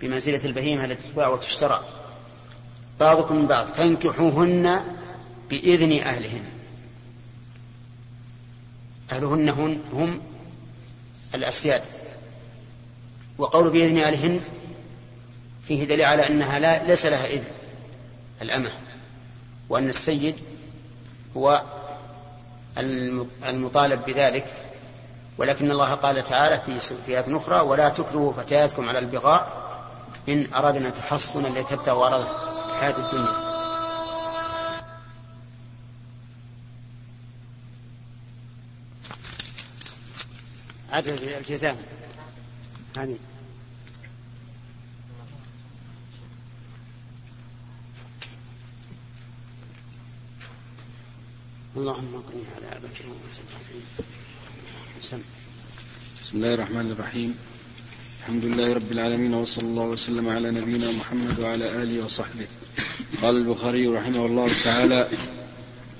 بمنزلة 0.00 0.44
البهيمة 0.44 0.84
التي 0.84 1.08
تباع 1.08 1.28
وتشترى. 1.28 1.84
بعضكم 3.00 3.36
من 3.36 3.46
بعض 3.46 3.66
فانكحوهن 3.66 4.80
بإذن 5.50 6.00
أهلهن. 6.00 6.44
أهلهن 9.12 9.48
هن 9.48 9.80
هم 9.92 10.20
الأسياد. 11.34 11.82
وقول 13.38 13.70
بإذن 13.70 13.98
أهلهن 13.98 14.40
فيه 15.68 15.84
دليل 15.84 16.04
على 16.04 16.26
أنها 16.26 16.58
لا 16.58 16.84
ليس 16.84 17.06
لها 17.06 17.26
إذن 17.26 17.50
الأمة. 18.42 18.70
وأن 19.68 19.88
السيد 19.88 20.36
هو 21.36 21.62
الم- 22.78 23.30
المطالب 23.48 24.04
بذلك 24.04 24.46
ولكن 25.38 25.70
الله 25.70 25.94
قال 25.94 26.24
تعالى 26.24 26.60
في 27.06 27.08
آية 27.08 27.36
أخرى 27.36 27.60
ولا 27.60 27.88
تكرهوا 27.88 28.32
فتياتكم 28.32 28.88
على 28.88 28.98
البغاء 28.98 29.62
إن 30.28 30.46
أردنا 30.54 30.90
تحصنا 30.90 31.48
لتبتغوا 31.48 32.06
أرض 32.06 32.26
الحياة 32.70 32.98
الدنيا. 32.98 33.52
عدد 40.92 41.08
الجزام 41.08 41.76
هذه. 42.96 43.16
اللهم 51.76 52.14
اقني 52.14 52.42
على 52.56 52.80
بكر 52.80 53.04
بسم 55.02 55.22
الله 56.34 56.54
الرحمن 56.54 56.90
الرحيم. 56.90 57.36
الحمد 58.20 58.44
لله 58.44 58.74
رب 58.74 58.92
العالمين 58.92 59.34
وصلى 59.34 59.64
الله 59.64 59.82
وسلم 59.82 60.28
على 60.28 60.50
نبينا 60.50 60.92
محمد 60.92 61.40
وعلى 61.40 61.82
آله 61.82 62.04
وصحبه. 62.04 62.46
قال 63.22 63.36
البخاري 63.36 63.86
رحمه 63.86 64.26
الله 64.26 64.50
تعالى 64.64 65.08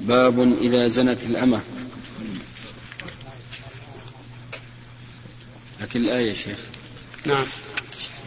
باب 0.01 0.57
إذا 0.61 0.87
زنت 0.87 1.23
الأمة. 1.23 1.61
لكن 5.81 6.01
الآية 6.05 6.29
يا 6.29 6.35
شيخ. 6.35 6.59
نعم. 7.27 7.47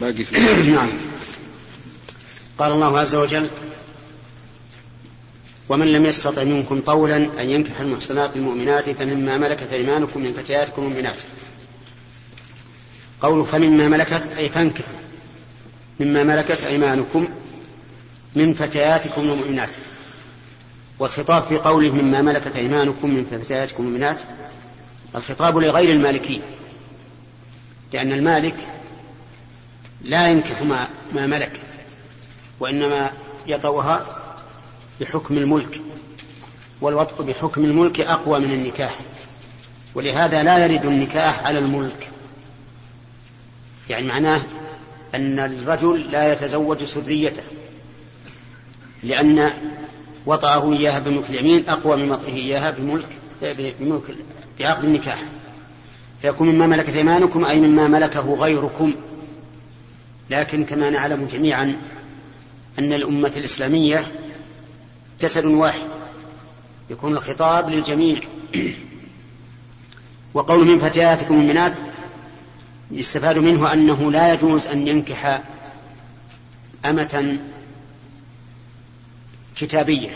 باقي 0.00 0.24
في 0.24 0.40
نعم. 0.78 0.90
قال 2.58 2.72
الله 2.72 2.98
عز 2.98 3.14
وجل 3.14 3.48
ومن 5.68 5.92
لم 5.92 6.06
يستطع 6.06 6.44
منكم 6.44 6.80
طولا 6.80 7.16
أن 7.16 7.50
ينكح 7.50 7.80
المحصنات 7.80 8.36
المؤمنات 8.36 8.90
فمما 8.90 9.38
ملكت 9.38 9.72
أيمانكم 9.72 10.20
من 10.20 10.32
فتياتكم 10.32 10.82
المؤمنات 10.82 11.16
قول 13.20 13.46
فمما 13.46 13.88
ملكت 13.88 14.28
أي 14.38 14.48
فانكحوا. 14.48 14.94
مما 16.00 16.22
ملكت 16.24 16.64
أيمانكم 16.64 17.28
من 18.34 18.54
فتياتكم 18.54 19.22
المؤمنات. 19.22 19.70
والخطاب 20.98 21.42
في 21.42 21.56
قوله 21.56 21.90
مما 21.90 22.22
ملكت 22.22 22.56
أيمانكم 22.56 23.14
من 23.14 23.24
فتياتكم 23.24 23.82
المؤمنات 23.82 24.20
الخطاب 25.14 25.58
لغير 25.58 25.90
المالكين. 25.90 26.42
لأن 27.92 28.12
المالك 28.12 28.56
لا 30.02 30.28
ينكح 30.28 30.62
ما, 30.62 30.88
ما 31.14 31.26
ملك 31.26 31.60
وإنما 32.60 33.10
يطوها 33.46 34.15
بحكم 35.00 35.36
الملك 35.38 35.80
والوطء 36.80 37.24
بحكم 37.24 37.64
الملك 37.64 38.00
أقوى 38.00 38.40
من 38.40 38.52
النكاح 38.52 38.94
ولهذا 39.94 40.42
لا 40.42 40.66
يرد 40.66 40.84
النكاح 40.84 41.46
على 41.46 41.58
الملك. 41.58 42.10
يعني 43.90 44.06
معناه 44.06 44.40
أن 45.14 45.38
الرجل 45.38 46.10
لا 46.10 46.32
يتزوج 46.32 46.84
سريته 46.84 47.42
لأن 49.02 49.50
وطأه 50.26 50.72
إياها 50.72 50.98
بملك 50.98 51.30
اليمين 51.30 51.68
أقوى 51.68 51.96
من 51.96 52.10
وطئه 52.10 52.34
إياها 52.34 52.70
بملك 52.70 53.08
بملك 53.80 54.02
بعقد 54.60 54.84
النكاح. 54.84 55.22
فيكون 56.22 56.48
مما 56.48 56.66
ملكت 56.66 56.94
أيمانكم 56.94 57.44
أي 57.44 57.60
مما 57.60 57.88
ملكه 57.88 58.34
غيركم. 58.34 58.94
لكن 60.30 60.64
كما 60.64 60.90
نعلم 60.90 61.24
جميعا 61.24 61.76
أن 62.78 62.92
الأمة 62.92 63.32
الإسلامية 63.36 64.06
جسد 65.20 65.44
واحد. 65.44 65.86
يكون 66.90 67.12
الخطاب 67.12 67.68
للجميع. 67.68 68.20
وقول 70.34 70.66
من 70.66 70.78
فتياتكم 70.78 71.34
المؤمنات 71.34 71.72
يستفاد 72.90 73.38
منه 73.38 73.72
أنه 73.72 74.12
لا 74.12 74.32
يجوز 74.32 74.66
أن 74.66 74.88
ينكح 74.88 75.42
أمة 76.84 77.38
كتابية. 79.56 80.10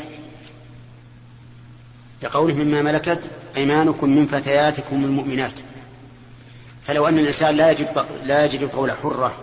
لقوله 2.22 2.54
مما 2.54 2.82
ملكت 2.82 3.30
أيمانكم 3.56 4.10
من 4.10 4.26
فتياتكم 4.26 5.04
المؤمنات. 5.04 5.60
فلو 6.82 7.08
أن 7.08 7.18
الإنسان 7.18 7.56
لا 7.56 7.70
يجد 7.70 8.04
لا 8.22 8.44
يجد 8.44 8.70
طول 8.70 8.92
حرة 8.92 9.34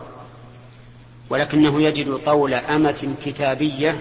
ولكنه 1.30 1.82
يجد 1.82 2.16
طول 2.16 2.54
أمة 2.54 3.16
كتابية 3.26 4.00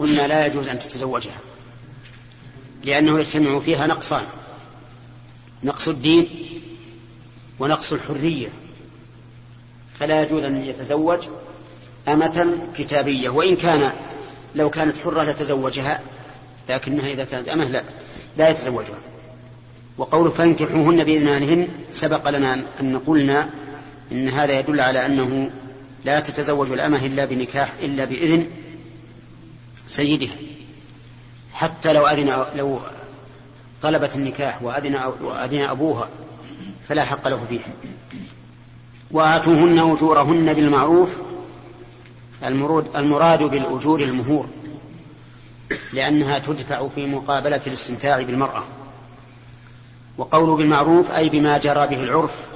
قلنا 0.00 0.26
لا 0.26 0.46
يجوز 0.46 0.68
أن 0.68 0.78
تتزوجها 0.78 1.40
لأنه 2.84 3.20
يجتمع 3.20 3.60
فيها 3.60 3.86
نقصان 3.86 4.22
نقص 5.64 5.88
الدين 5.88 6.28
ونقص 7.58 7.92
الحرية. 7.92 8.48
فلا 9.94 10.22
يجوز 10.22 10.44
أن 10.44 10.64
يتزوج 10.64 11.28
أمة 12.08 12.58
كتابية 12.76 13.30
وإن 13.30 13.56
كان 13.56 13.92
لو 14.54 14.70
كانت 14.70 14.98
حرة 14.98 15.22
لتزوجها 15.22 16.00
لكنها 16.68 17.06
إذا 17.06 17.24
كانت 17.24 17.48
أمة 17.48 17.64
لا 17.64 17.84
لا 18.36 18.48
يتزوجها. 18.48 18.98
وقول 19.98 20.30
فانكحوهن 20.30 21.04
بإذن 21.04 21.28
أهلهن 21.28 21.68
سبق 21.92 22.28
لنا 22.28 22.64
أن 22.80 22.98
قلنا 22.98 23.50
إن 24.12 24.28
هذا 24.28 24.58
يدل 24.58 24.80
على 24.80 25.06
أنه 25.06 25.50
لا 26.04 26.20
تتزوج 26.20 26.72
الأمة 26.72 27.06
إلا 27.06 27.24
بنكاح 27.24 27.72
إلا 27.82 28.04
بإذن 28.04 28.50
سيدها. 29.90 30.36
حتى 31.52 31.92
لو 31.92 32.06
أذن 32.06 32.46
لو 32.56 32.80
طلبت 33.82 34.16
النكاح 34.16 34.62
وأذن 34.62 34.94
وأذن 35.20 35.60
أبوها 35.60 36.08
فلا 36.88 37.04
حق 37.04 37.28
له 37.28 37.46
فيها. 37.48 37.72
وآتوهن 39.10 39.78
أجورهن 39.78 40.54
بالمعروف. 40.54 41.16
المرود 42.44 42.96
المراد 42.96 43.42
بالأجور 43.42 44.00
المهور 44.00 44.46
لأنها 45.92 46.38
تدفع 46.38 46.88
في 46.88 47.06
مقابلة 47.06 47.60
الاستمتاع 47.66 48.22
بالمرأة. 48.22 48.62
وقول 50.18 50.56
بالمعروف 50.56 51.10
أي 51.10 51.28
بما 51.28 51.58
جرى 51.58 51.86
به 51.86 52.02
العرف 52.02 52.46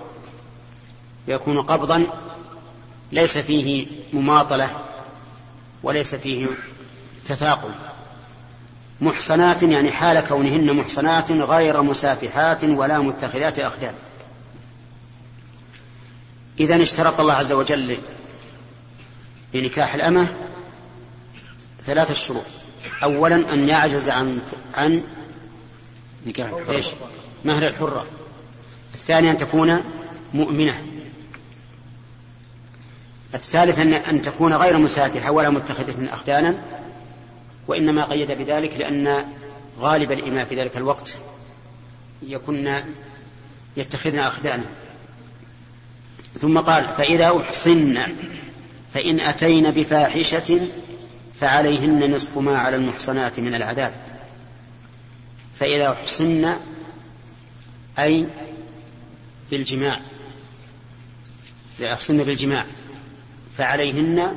يكون 1.29 1.63
قبضا 1.63 2.07
ليس 3.13 3.39
فيه 3.39 3.87
مماطلة 4.13 4.71
وليس 5.83 6.15
فيه 6.15 6.47
تثاقل. 7.25 7.71
محصنات 9.01 9.63
يعني 9.63 9.91
حال 9.91 10.21
كونهن 10.21 10.73
محصنات 10.73 11.33
غير 11.33 11.83
مسافحات 11.83 12.65
ولا 12.65 12.99
متخذات 12.99 13.59
أخدان. 13.59 13.95
إذا 16.61 16.83
اشترط 16.83 17.21
الله 17.21 17.35
عز 17.35 17.53
وجل 17.53 17.97
لنكاح 19.55 19.95
الأمة 19.95 20.29
ثلاثة 21.87 22.15
شروط 22.15 22.45
أولا 23.03 23.55
أن 23.55 23.69
يعجز 23.69 24.09
عن 24.09 24.41
عن 24.75 25.03
نكاح 26.27 26.51
إيش؟ 26.69 26.87
مهر 27.45 27.67
الحرة. 27.67 28.07
الثاني 28.95 29.31
أن 29.31 29.37
تكون 29.37 29.81
مؤمنة. 30.35 30.85
الثالث 33.35 33.79
أن 33.79 34.23
تكون 34.23 34.55
غير 34.55 34.79
مسافحة 34.79 35.31
ولا 35.31 35.51
متخذة 35.51 36.15
أخدانا. 36.15 36.63
وإنما 37.67 38.05
قيد 38.05 38.33
بذلك 38.33 38.77
لأن 38.79 39.27
غالب 39.79 40.13
الإماء 40.13 40.45
في 40.45 40.61
ذلك 40.61 40.77
الوقت 40.77 41.17
يكن 42.23 42.83
يتخذن 43.77 44.19
أخدانا. 44.19 44.65
ثم 46.41 46.59
قال 46.59 46.89
فإذا 46.89 47.41
أحصن 47.41 47.99
فإن 48.95 49.21
أتين 49.21 49.71
بفاحشة 49.71 50.61
فعليهن 51.41 52.15
نصف 52.15 52.39
ما 52.39 52.59
على 52.59 52.77
المحصنات 52.77 53.41
من 53.41 53.55
العذاب. 53.55 53.95
فإذا 55.55 55.93
أحصن 55.93 56.55
أي 57.99 58.27
بالجماع 59.51 60.01
إذا 61.81 61.93
أحصن 61.93 62.17
بالجماع 62.17 62.65
فعليهن 63.57 64.37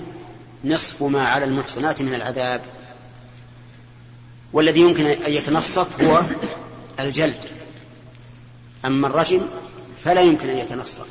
نصف 0.64 1.04
ما 1.04 1.28
على 1.28 1.46
المحصنات 1.46 2.02
من 2.02 2.14
العذاب. 2.14 2.77
والذي 4.54 4.80
يمكن 4.80 5.06
أن 5.06 5.32
يتنصف 5.32 6.02
هو 6.02 6.22
الجلد. 7.00 7.46
أما 8.86 9.08
الرجم 9.08 9.42
فلا 10.04 10.22
يمكن 10.22 10.50
أن 10.50 10.58
يتنصف 10.58 11.08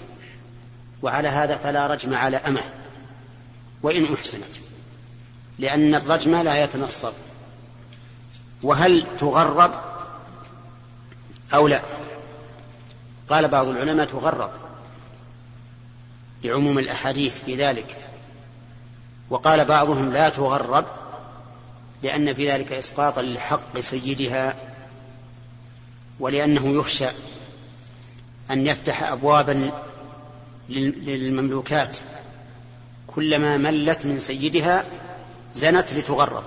وعلى 1.02 1.28
هذا 1.28 1.56
فلا 1.56 1.86
رجم 1.86 2.14
على 2.14 2.36
أمه 2.36 2.62
وإن 3.82 4.14
أحسنت 4.14 4.56
لأن 5.58 5.94
الرجم 5.94 6.34
لا 6.34 6.64
يتنصف. 6.64 7.12
وهل 8.62 9.06
تغرب 9.18 9.70
أو 11.54 11.68
لا؟ 11.68 11.82
قال 13.28 13.48
بعض 13.48 13.68
العلماء 13.68 14.06
تغرب 14.06 14.50
لعموم 16.44 16.78
الأحاديث 16.78 17.44
في 17.44 17.56
ذلك 17.56 17.96
وقال 19.30 19.64
بعضهم 19.64 20.12
لا 20.12 20.28
تغرب 20.28 20.84
لأن 22.02 22.34
في 22.34 22.52
ذلك 22.52 22.72
إسقاطا 22.72 23.22
لحق 23.22 23.80
سيدها 23.80 24.54
ولأنه 26.20 26.66
يخشى 26.66 27.08
أن 28.50 28.66
يفتح 28.66 29.02
أبوابا 29.02 29.72
للمملوكات. 30.68 31.96
كلما 33.06 33.56
ملت 33.56 34.06
من 34.06 34.20
سيدها 34.20 34.84
زنت 35.54 35.94
لتغرب. 35.94 36.44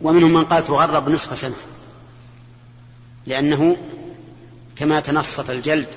ومنهم 0.00 0.32
من 0.32 0.44
قال 0.44 0.64
تغرب 0.64 1.08
نصف 1.08 1.38
سنة 1.38 1.56
لأنه 3.26 3.76
كما 4.76 5.00
تنصف 5.00 5.50
الجلد 5.50 5.88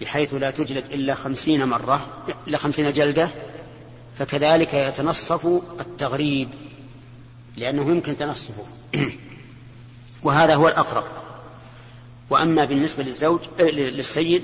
بحيث 0.00 0.34
لا 0.34 0.50
تجلد 0.50 0.84
إلا 0.84 1.14
خمسين 1.14 1.64
مرة 1.64 2.06
إلا 2.46 2.58
خمسين 2.58 2.92
جلدة 2.92 3.28
فكذلك 4.18 4.74
يتنصف 4.74 5.46
التغريب 5.80 6.48
لأنه 7.56 7.90
يمكن 7.90 8.16
تنصفه. 8.16 8.64
وهذا 10.22 10.54
هو 10.54 10.68
الأقرب. 10.68 11.04
وأما 12.30 12.64
بالنسبة 12.64 13.02
للزوج 13.02 13.40
للسيد 13.60 14.42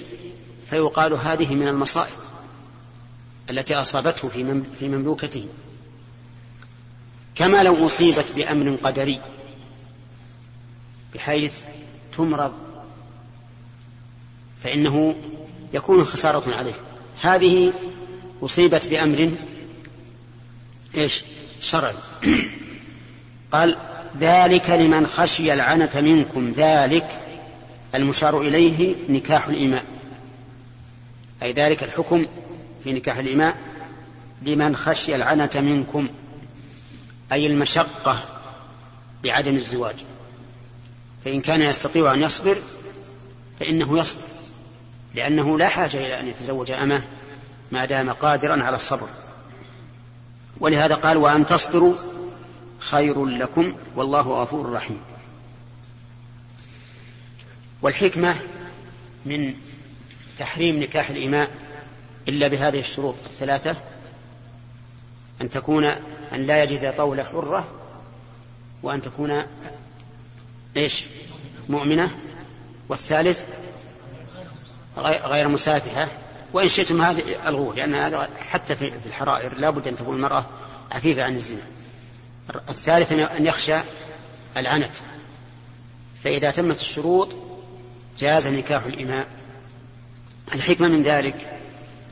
فيقال 0.70 1.12
هذه 1.12 1.54
من 1.54 1.68
المصائب 1.68 2.12
التي 3.50 3.74
أصابته 3.74 4.28
في 4.28 4.62
في 4.78 4.88
مملوكته. 4.88 5.48
كما 7.34 7.62
لو 7.62 7.86
أصيبت 7.86 8.32
بأمر 8.36 8.76
قدري 8.82 9.20
بحيث 11.14 11.64
تمرض 12.16 12.52
فإنه 14.62 15.16
يكون 15.72 16.04
خسارة 16.04 16.54
عليه. 16.54 16.74
هذه 17.20 17.72
أصيبت 18.42 18.88
بأمر 18.88 19.30
إيش؟ 20.96 21.24
شرعي. 21.60 21.94
قال 23.52 23.76
ذلك 24.18 24.70
لمن 24.70 25.06
خشي 25.06 25.52
العنة 25.52 25.90
منكم. 25.94 26.52
ذلك 26.56 27.20
المشار 27.94 28.40
إليه 28.40 28.94
نكاح 29.08 29.46
الإماء 29.46 29.84
أي 31.42 31.52
ذلك 31.52 31.82
الحكم 31.82 32.26
في 32.84 32.92
نكاح 32.92 33.16
الإماء 33.16 33.56
لمن 34.42 34.76
خشي 34.76 35.14
العنة 35.14 35.50
منكم 35.54 36.08
أي 37.32 37.46
المشقة 37.46 38.24
بعدم 39.24 39.54
الزواج. 39.54 39.96
فإن 41.24 41.40
كان 41.40 41.62
يستطيع 41.62 42.14
أن 42.14 42.22
يصبر 42.22 42.56
فإنه 43.60 43.98
يصبر 43.98 44.22
لأنه 45.14 45.58
لا 45.58 45.68
حاجة 45.68 45.96
إلى 45.96 46.20
أن 46.20 46.28
يتزوج 46.28 46.70
أمه 46.70 47.02
ما 47.72 47.84
دام 47.84 48.12
قادرا 48.12 48.62
على 48.62 48.76
الصبر. 48.76 49.08
ولهذا 50.60 50.94
قال 50.94 51.16
وأن 51.16 51.46
تصبروا 51.46 51.94
خير 52.78 53.26
لكم 53.26 53.74
والله 53.96 54.42
غفور 54.42 54.72
رحيم. 54.72 55.00
والحكمة 57.82 58.36
من 59.26 59.54
تحريم 60.38 60.82
نكاح 60.82 61.10
الإماء 61.10 61.50
إلا 62.28 62.48
بهذه 62.48 62.80
الشروط 62.80 63.14
الثلاثة 63.26 63.76
أن 65.40 65.50
تكون 65.50 65.84
أن 66.32 66.46
لا 66.46 66.62
يجد 66.62 66.96
طول 66.96 67.20
حرة 67.22 67.68
وأن 68.82 69.02
تكون 69.02 69.42
إيش؟ 70.76 71.04
مؤمنة 71.68 72.10
والثالث 72.88 73.44
غير 74.98 75.48
مسافحة. 75.48 76.08
وإن 76.54 76.68
شئتم 76.68 77.02
هذه 77.02 77.48
الغول 77.48 77.76
لأن 77.76 77.94
هذا 77.94 78.28
حتى 78.38 78.76
في 78.76 78.92
الحرائر 79.06 79.58
لا 79.58 79.70
بد 79.70 79.88
أن 79.88 79.96
تكون 79.96 80.16
المرأة 80.16 80.44
عفيفة 80.92 81.24
عن 81.24 81.34
الزنا. 81.34 81.62
الثالث 82.68 83.12
أن 83.12 83.46
يخشى 83.46 83.76
العنت. 84.56 84.94
فإذا 86.24 86.50
تمت 86.50 86.80
الشروط 86.80 87.28
جاز 88.18 88.46
نكاح 88.46 88.84
الإماء. 88.84 89.26
الحكمة 90.54 90.88
من 90.88 91.02
ذلك 91.02 91.58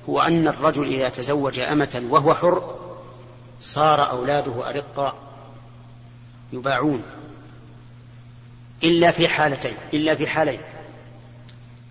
هو 0.08 0.20
أن 0.20 0.48
الرجل 0.48 0.86
إذا 0.86 1.08
تزوج 1.08 1.58
أمة 1.58 2.02
وهو 2.10 2.34
حر 2.34 2.76
صار 3.60 4.10
أولاده 4.10 4.68
أرقا 4.68 5.14
يباعون. 6.52 7.02
إلا 8.84 9.10
في 9.10 9.28
حالتين 9.28 9.74
إلا 9.94 10.14
في 10.14 10.26
حالين. 10.26 10.60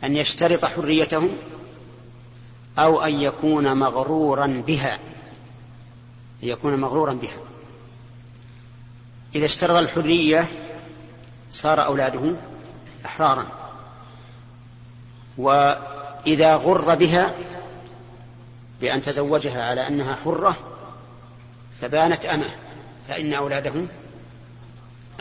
أن 0.04 0.16
يشترط 0.16 0.66
حريتهم 0.66 1.30
أو 2.80 3.02
أن 3.02 3.22
يكون 3.22 3.78
مغرورا 3.78 4.64
بها. 4.68 4.94
أن 6.44 6.48
يكون 6.48 6.80
مغرورا 6.82 7.14
بها. 7.14 7.38
إذا 9.36 9.46
اشترط 9.46 9.78
الحرية 9.78 10.48
صار 11.52 11.86
أولاده 11.86 12.36
أحرارا. 13.06 13.46
وإذا 15.38 16.56
غر 16.56 16.96
بها 16.96 17.34
بأن 18.82 19.02
تزوجها 19.02 19.62
على 19.62 19.88
أنها 19.88 20.16
حرة 20.16 20.56
فبانت 21.82 22.26
أمة 22.26 22.50
فإن 23.08 23.34
أولاده 23.34 23.86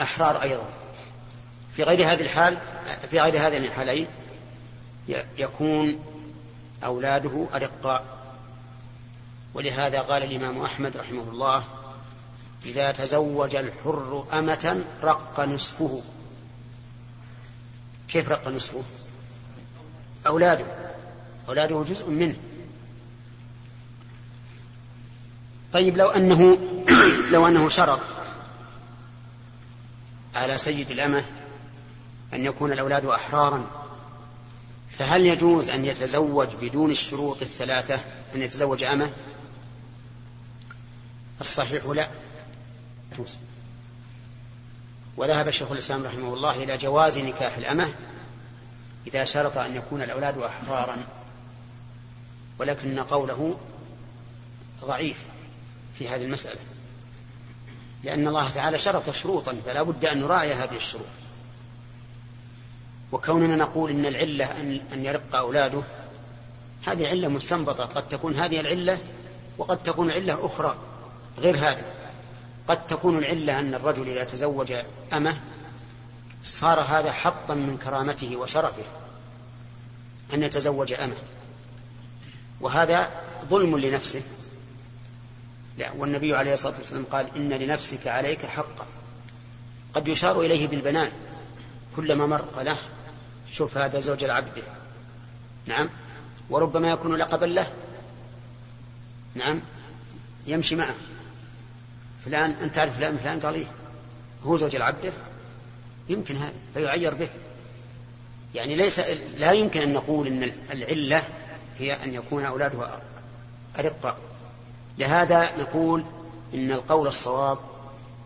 أحرار 0.00 0.42
أيضا. 0.42 0.68
في 1.76 1.82
غير 1.82 2.12
هذه 2.12 2.20
الحال 2.20 2.58
في 3.10 3.20
غير 3.20 3.46
هذين 3.46 3.64
الحالين 3.64 4.06
يكون 5.38 5.98
أولاده 6.84 7.46
أرقاء 7.54 8.20
ولهذا 9.54 10.00
قال 10.00 10.22
الإمام 10.22 10.62
أحمد 10.62 10.96
رحمه 10.96 11.22
الله 11.22 11.64
إذا 12.64 12.92
تزوج 12.92 13.56
الحر 13.56 14.26
أمة 14.32 14.84
رق 15.02 15.40
نصفه. 15.40 16.02
كيف 18.08 18.28
رق 18.28 18.48
نصفه؟ 18.48 18.82
أولاده. 20.26 20.66
أولاده 21.48 21.82
جزء 21.82 22.10
منه. 22.10 22.36
طيب 25.72 25.96
لو 25.96 26.08
أنه 26.08 26.58
لو 27.32 27.46
أنه 27.46 27.68
شرط 27.68 28.00
على 30.36 30.58
سيد 30.58 30.90
الأمة 30.90 31.24
أن 32.32 32.44
يكون 32.44 32.72
الأولاد 32.72 33.04
أحرارا 33.06 33.64
فهل 34.90 35.26
يجوز 35.26 35.70
أن 35.70 35.84
يتزوج 35.84 36.48
بدون 36.60 36.90
الشروط 36.90 37.42
الثلاثة؟ 37.42 38.00
أن 38.34 38.42
يتزوج 38.42 38.82
أمة؟ 38.82 39.10
الصحيح 41.40 41.86
لا. 41.86 42.08
يجوز. 43.12 43.38
وذهب 45.16 45.50
شيخ 45.50 45.70
الإسلام 45.72 46.04
رحمه 46.04 46.34
الله 46.34 46.62
إلى 46.62 46.76
جواز 46.76 47.18
نكاح 47.18 47.56
الأمة 47.56 47.92
إذا 49.06 49.24
شرط 49.24 49.58
أن 49.58 49.76
يكون 49.76 50.02
الأولاد 50.02 50.38
أحرارا 50.38 50.96
ولكن 52.58 52.98
قوله 52.98 53.58
ضعيف 54.84 55.26
في 55.98 56.08
هذه 56.08 56.22
المسألة 56.22 56.60
لأن 58.04 58.28
الله 58.28 58.50
تعالى 58.50 58.78
شرط 58.78 59.10
شروطا 59.10 59.56
فلا 59.66 59.82
بد 59.82 60.04
أن 60.04 60.20
نراعي 60.20 60.52
هذه 60.52 60.76
الشروط. 60.76 61.06
وكوننا 63.12 63.56
نقول 63.56 63.90
إن 63.90 64.06
العلة 64.06 64.60
أن, 64.60 64.80
أن 64.92 65.04
يرق 65.04 65.36
أولاده 65.36 65.82
هذه 66.86 67.08
علة 67.08 67.28
مستنبطة. 67.28 67.84
قد 67.84 68.08
تكون 68.08 68.34
هذه 68.34 68.60
العلة 68.60 68.98
وقد 69.58 69.82
تكون 69.82 70.10
علة 70.10 70.46
أخرى 70.46 70.76
غير 71.38 71.56
هذه. 71.56 71.84
قد 72.68 72.86
تكون 72.86 73.18
العلة 73.18 73.58
أن 73.58 73.74
الرجل 73.74 74.08
إذا 74.08 74.24
تزوج 74.24 74.72
أمه 75.12 75.40
صار 76.42 76.80
هذا 76.80 77.12
حطا 77.12 77.54
من 77.54 77.78
كرامته 77.78 78.36
وشرفه 78.36 78.84
أن 80.34 80.42
يتزوج 80.42 80.92
أمه. 80.92 81.16
وهذا 82.60 83.10
ظلم 83.44 83.78
لنفسه. 83.78 84.22
لا 85.78 85.92
والنبي 85.98 86.36
عليه 86.36 86.52
الصلاة 86.52 86.74
والسلام 86.78 87.04
قال 87.04 87.26
إن 87.36 87.48
لنفسك 87.48 88.06
عليك 88.06 88.46
حقا. 88.46 88.86
قد 89.94 90.08
يشار 90.08 90.40
إليه 90.40 90.66
بالبنان. 90.68 91.12
كلما 91.96 92.26
مر 92.26 92.40
قال 92.40 92.76
شوف 93.52 93.76
هذا 93.76 93.98
زوج 93.98 94.24
العبد. 94.24 94.62
نعم. 95.66 95.88
وربما 96.50 96.90
يكون 96.90 97.16
لقبا 97.16 97.46
له. 97.46 97.66
نعم. 99.34 99.60
يمشي 100.46 100.76
معه. 100.76 100.94
فلان 102.24 102.50
أنت 102.50 102.74
تعرف 102.74 102.96
فلان 102.96 103.16
فلان؟ 103.16 103.40
قال 103.40 103.54
إيه. 103.54 103.66
هو 104.44 104.56
زوج 104.56 104.76
العبد. 104.76 105.12
يمكن 106.08 106.36
هذا 106.36 106.52
فيعير 106.74 107.14
به. 107.14 107.28
يعني 108.54 108.76
ليس 108.76 109.00
لا 109.38 109.52
يمكن 109.52 109.80
أن 109.80 109.92
نقول 109.92 110.26
أن 110.26 110.52
العلة 110.72 111.22
هي 111.78 112.04
أن 112.04 112.14
يكون 112.14 112.44
أولاده 112.44 112.88
أرقا 113.78 114.16
لهذا 114.98 115.50
نقول 115.58 116.04
إن 116.54 116.72
القول 116.72 117.06
الصواب 117.06 117.58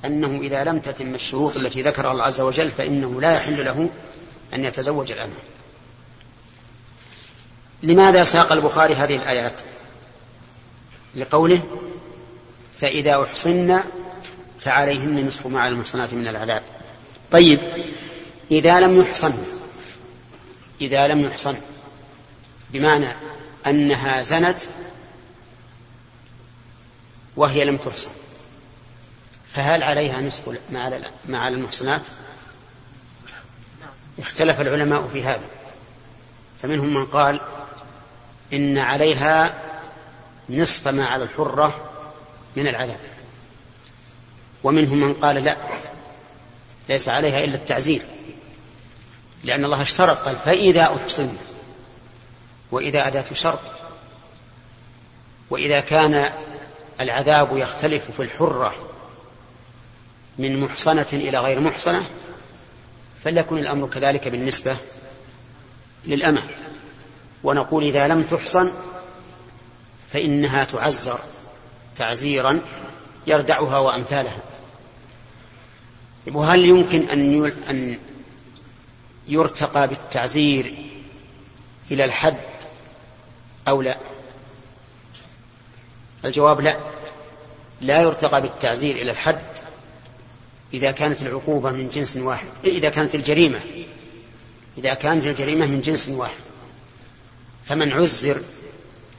أنه 0.05 0.41
إذا 0.41 0.65
لم 0.65 0.79
تتم 0.79 1.15
الشروط 1.15 1.57
التي 1.57 1.83
ذكرها 1.83 2.13
الله 2.13 2.25
عز 2.25 2.41
وجل 2.41 2.71
فإنه 2.71 3.21
لا 3.21 3.33
يحل 3.33 3.65
له 3.65 3.89
أن 4.55 4.65
يتزوج 4.65 5.13
الأمة 5.13 5.33
لماذا 7.83 8.25
ساق 8.25 8.53
البخاري 8.53 8.95
هذه 8.95 9.17
الآيات؟ 9.17 9.61
لقوله 11.15 11.63
فإذا 12.81 13.23
أحصن 13.23 13.81
فعليهن 14.61 15.27
نصف 15.27 15.47
ما 15.47 15.61
على 15.61 15.73
المحصنات 15.73 16.15
من 16.15 16.29
العذاب. 16.29 16.63
طيب 17.31 17.61
إذا 18.51 18.81
لم 18.81 19.01
يحصن 19.01 19.35
إذا 20.81 21.07
لم 21.07 21.21
يحصن 21.21 21.57
بمعنى 22.71 23.09
أنها 23.67 24.23
زنت 24.23 24.61
وهي 27.37 27.65
لم 27.65 27.77
تحصن 27.77 28.11
فهل 29.47 29.83
عليها 29.83 30.21
نصف 30.21 30.59
ما 31.29 31.39
على 31.39 31.55
المحصنات؟ 31.55 32.03
اختلف 34.19 34.61
العلماء 34.61 35.09
في 35.13 35.23
هذا. 35.23 35.49
فمنهم 36.63 36.95
من 36.95 37.07
قال 37.07 37.41
إن 38.53 38.79
عليها 38.79 39.55
نصف 40.51 40.89
ما 40.89 41.07
على 41.07 41.25
الحرة 41.25 41.91
من 42.57 42.67
العذاب. 42.67 43.01
ومنهم 44.65 45.01
من 45.01 45.15
قال 45.15 45.45
لا 45.45 45.57
ليس 46.89 47.09
عليها 47.09 47.45
إلا 47.45 47.55
التعزير 47.55 48.03
لأن 49.45 49.65
الله 49.65 49.83
اشترط 49.83 50.19
قال 50.19 50.37
فإذا 50.37 50.83
أحصن 50.83 51.33
وإذا 52.71 53.07
أداة 53.07 53.25
شرط 53.33 53.61
وإذا 55.51 55.81
كان 55.81 56.33
العذاب 57.01 57.57
يختلف 57.57 58.11
في 58.11 58.23
الحرة 58.23 58.75
من 60.39 60.61
محصنة 60.61 61.07
إلى 61.13 61.39
غير 61.39 61.61
محصنة 61.61 62.03
فليكن 63.25 63.59
الأمر 63.59 63.89
كذلك 63.89 64.29
بالنسبة 64.29 64.77
للأمة. 66.07 66.43
ونقول 67.45 67.85
إذا 67.85 68.09
لم 68.09 68.23
تحصن 68.23 68.73
فإنها 70.11 70.65
تعزر 70.65 71.19
تعزيرا 71.97 72.61
يردعها 73.27 73.79
وأمثالها. 73.79 74.39
وهل 76.27 76.65
يمكن 76.65 77.09
أن 77.09 77.47
أن 77.71 77.99
يرتقى 79.29 79.89
بالتعزير 79.89 80.75
إلى 81.91 82.05
الحد 82.05 82.37
أو 83.69 83.83
لا؟ 83.83 83.97
الجواب 86.25 86.61
لا. 86.61 86.77
لا 87.81 88.03
يرتقى 88.03 88.41
بالتعزير 88.41 88.97
إلى 88.97 89.11
الحد 89.11 89.43
إذا 90.75 90.91
كانت 90.91 91.23
العقوبة 91.23 91.71
من 91.71 91.89
جنس 91.89 92.17
واحد 92.17 92.47
إذا 92.65 92.89
كانت 92.89 93.15
الجريمة 93.15 93.61
إذا 94.79 94.95
كانت 94.95 95.27
الجريمة 95.27 95.67
من 95.67 95.81
جنس 95.81 96.09
واحد. 96.09 96.35
فمن 97.65 97.93
عزر 97.93 98.41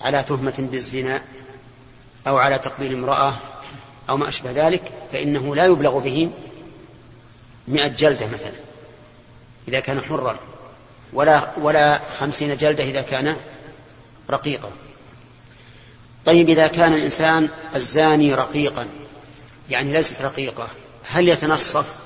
على 0.01 0.23
تهمة 0.23 0.53
بالزنا 0.57 1.21
أو 2.27 2.37
على 2.37 2.59
تقبيل 2.59 2.93
امرأة 2.93 3.33
أو 4.09 4.17
ما 4.17 4.27
أشبه 4.27 4.51
ذلك 4.51 4.91
فإنه 5.11 5.55
لا 5.55 5.65
يبلغ 5.65 5.99
به 5.99 6.29
مئة 7.67 7.87
جلدة 7.87 8.27
مثلا 8.27 8.55
إذا 9.67 9.79
كان 9.79 10.01
حرا 10.01 10.39
ولا 11.13 11.51
ولا 11.57 12.01
خمسين 12.19 12.57
جلدة 12.57 12.83
إذا 12.83 13.01
كان 13.01 13.35
رقيقا. 14.29 14.71
طيب 16.25 16.49
إذا 16.49 16.67
كان 16.67 16.93
الإنسان 16.93 17.49
الزاني 17.75 18.35
رقيقا 18.35 18.87
يعني 19.69 19.93
ليست 19.93 20.21
رقيقة 20.21 20.67
هل 21.09 21.29
يتنصف؟ 21.29 22.05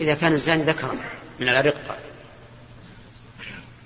إذا 0.00 0.14
كان 0.14 0.32
الزاني 0.32 0.62
ذكرا 0.62 0.96
من 1.40 1.48
الأرقة 1.48 1.96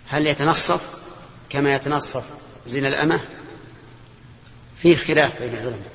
هل 0.08 0.26
يتنصف 0.26 1.08
كما 1.50 1.74
يتنصف 1.74 2.24
زنا 2.66 2.88
الأمة؟ 2.88 3.20
فيه 4.76 4.96
خلاف 4.96 5.42
بين 5.42 5.54
العلماء. 5.54 5.90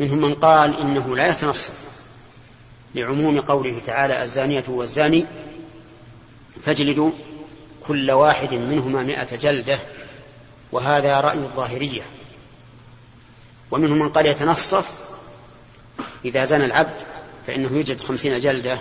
منهم 0.00 0.18
من 0.20 0.34
قال 0.34 0.76
إنه 0.76 1.16
لا 1.16 1.30
يتنصف 1.30 1.74
لعموم 2.94 3.40
قوله 3.40 3.78
تعالى 3.78 4.22
الزانية 4.22 4.64
والزاني 4.68 5.26
فاجلدوا 6.62 7.10
كل 7.86 8.10
واحد 8.10 8.54
منهما 8.54 9.02
مئة 9.02 9.36
جلدة 9.36 9.78
وهذا 10.72 11.20
رأي 11.20 11.38
الظاهرية. 11.38 12.02
ومنهم 13.70 13.98
من 13.98 14.08
قال 14.08 14.26
يتنصف. 14.26 15.10
إذا 16.24 16.44
زنى 16.44 16.64
العبد 16.64 17.00
فإنه 17.46 17.72
يوجد 17.72 18.00
خمسين 18.00 18.38
جلدة 18.38 18.78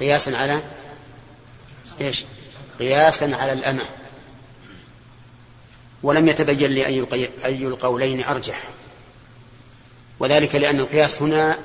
قياسا 0.00 0.30
على 0.30 0.62
إيش؟ 2.00 2.24
قياسا 2.78 3.24
على 3.24 3.52
الأمة. 3.52 3.84
ولم 6.02 6.28
يتبين 6.28 6.70
لي 6.70 6.86
أي 7.44 7.66
القولين 7.66 8.24
أرجح. 8.24 8.62
وذلك 10.18 10.54
لأن 10.54 10.80
القياس 10.80 11.22
هنا 11.22 11.58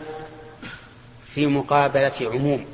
في 1.35 1.45
مقابلة 1.47 2.13
عموم. 2.21 2.65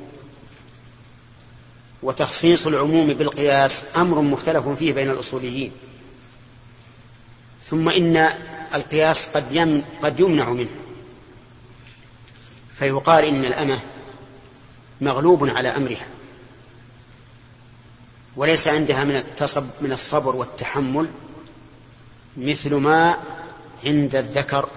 وتخصيص 2.02 2.66
العموم 2.66 3.06
بالقياس 3.06 3.86
أمر 3.96 4.20
مختلف 4.20 4.68
فيه 4.68 4.92
بين 4.92 5.10
الأصوليين. 5.10 5.72
ثم 7.62 7.88
إن 7.88 8.28
القياس 8.74 9.28
قد, 9.28 9.52
يم 9.52 9.84
قد 10.02 10.20
يمنع 10.20 10.52
منه. 10.52 10.76
فيقال 12.78 13.24
إن 13.24 13.44
الأمة 13.44 13.80
مغلوب 15.00 15.48
على 15.48 15.68
أمرها. 15.68 16.06
وليس 18.36 18.68
عندها 18.68 19.04
من 19.04 19.16
التصب 19.16 19.66
من 19.80 19.92
الصبر 19.92 20.36
والتحمل 20.36 21.08
مثل 22.36 22.74
ما 22.74 23.18
عند 23.84 24.16
الذكر. 24.16 24.68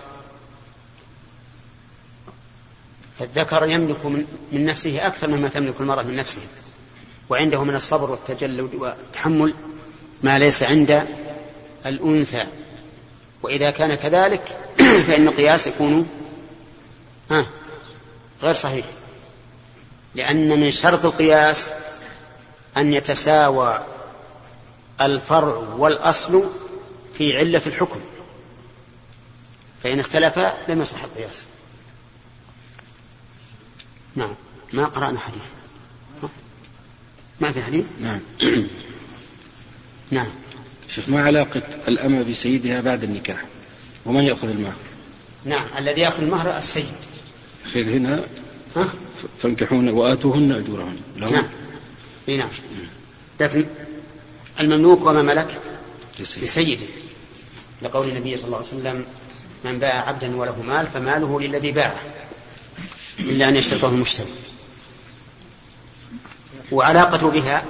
فالذكر 3.19 3.65
يملك 3.65 4.05
من 4.51 4.65
نفسه 4.65 5.07
أكثر 5.07 5.27
مما 5.27 5.47
تملك 5.47 5.81
المرأة 5.81 6.03
من 6.03 6.15
نفسها. 6.15 6.43
وعنده 7.29 7.63
من 7.63 7.75
الصبر 7.75 8.11
والتجلد 8.11 8.75
والتحمل 8.75 9.53
ما 10.23 10.39
ليس 10.39 10.63
عند 10.63 11.07
الأنثى. 11.85 12.47
وإذا 13.43 13.71
كان 13.71 13.95
كذلك 13.95 14.57
فإن 15.07 15.27
القياس 15.27 15.67
يكون 15.67 16.09
ها 17.31 17.47
غير 18.41 18.53
صحيح. 18.53 18.85
لأن 20.15 20.59
من 20.59 20.71
شرط 20.71 21.05
القياس 21.05 21.71
أن 22.77 22.93
يتساوى 22.93 23.85
الفرع 25.01 25.55
والأصل 25.55 26.49
في 27.13 27.37
علة 27.37 27.61
الحكم. 27.67 27.99
فإن 29.83 29.99
اختلفا 29.99 30.53
لم 30.67 30.81
يصح 30.81 31.03
القياس. 31.03 31.43
نعم. 34.15 34.35
ما 34.73 34.85
قرأنا 34.85 35.19
حديث. 35.19 35.43
ما 37.39 37.51
في 37.51 37.63
حديث؟ 37.63 37.85
نعم. 37.99 38.19
نعم. 40.11 40.27
شيخ 40.89 41.09
ما 41.09 41.21
علاقة 41.21 41.61
الأمة 41.87 42.23
بسيدها 42.23 42.81
بعد 42.81 43.03
النكاح؟ 43.03 43.45
ومن 44.05 44.23
يأخذ 44.23 44.49
المهر؟ 44.49 44.75
نعم 45.45 45.65
الذي 45.77 46.01
يأخذ 46.01 46.23
المهر 46.23 46.57
السيد. 46.57 46.85
خير 47.73 47.85
هنا 47.89 48.23
ها؟ 48.75 48.89
فانكحون 49.37 49.89
وآتوهن 49.89 50.51
أجورهن 50.51 50.97
نعم. 51.15 51.43
نعم. 52.27 52.49
لكن 53.39 53.65
المملوك 54.59 55.05
وما 55.05 55.21
ملك؟ 55.21 55.59
لسيد. 56.19 56.43
لسيده. 56.43 56.85
لقول 57.81 58.09
النبي 58.09 58.37
صلى 58.37 58.45
الله 58.45 58.57
عليه 58.57 58.67
وسلم 58.67 59.05
من 59.65 59.79
باع 59.79 60.09
عبدا 60.09 60.35
وله 60.35 60.61
مال 60.61 60.87
فماله 60.87 61.41
للذي 61.41 61.71
باعه 61.71 61.99
إلا 63.19 63.49
أن 63.49 63.55
يشترطه 63.55 63.89
المشتري 63.89 64.27
وعلاقة 66.71 67.29
بها 67.29 67.65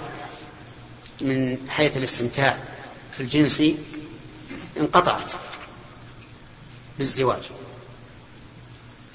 من 1.22 1.58
حيث 1.70 1.98
الاستمتاع 1.98 2.58
الجنس 3.20 3.64
انقطعت 4.78 5.34
بالزواج 6.98 7.44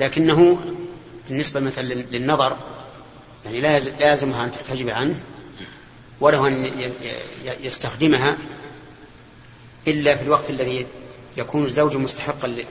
لكنه 0.00 0.58
بالنسبة 1.28 1.60
مثلا 1.60 1.82
للنظر 1.82 2.56
يعني 3.44 3.60
لا 3.60 3.76
يلزمها 3.76 4.44
أن 4.44 4.50
تحتجب 4.50 4.88
عنه 4.88 5.20
وله 6.20 6.48
أن 6.48 6.90
يستخدمها 7.44 8.38
إلا 9.86 10.16
في 10.16 10.22
الوقت 10.22 10.50
الذي 10.50 10.86
يكون 11.36 11.64
الزوج 11.64 11.96
مستحقا 11.96 12.64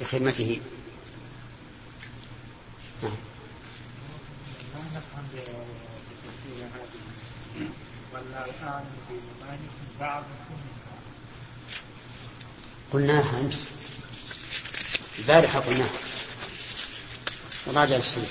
لخدمته 0.00 0.60
نعم. 3.02 3.12
ولا 8.12 8.46
بعضكم 10.00 10.47
قلناها 12.92 13.40
أمس. 13.40 13.68
البارحة 15.18 15.60
قلناها. 15.60 15.90
وراجع 17.66 17.96
السنة. 17.96 18.24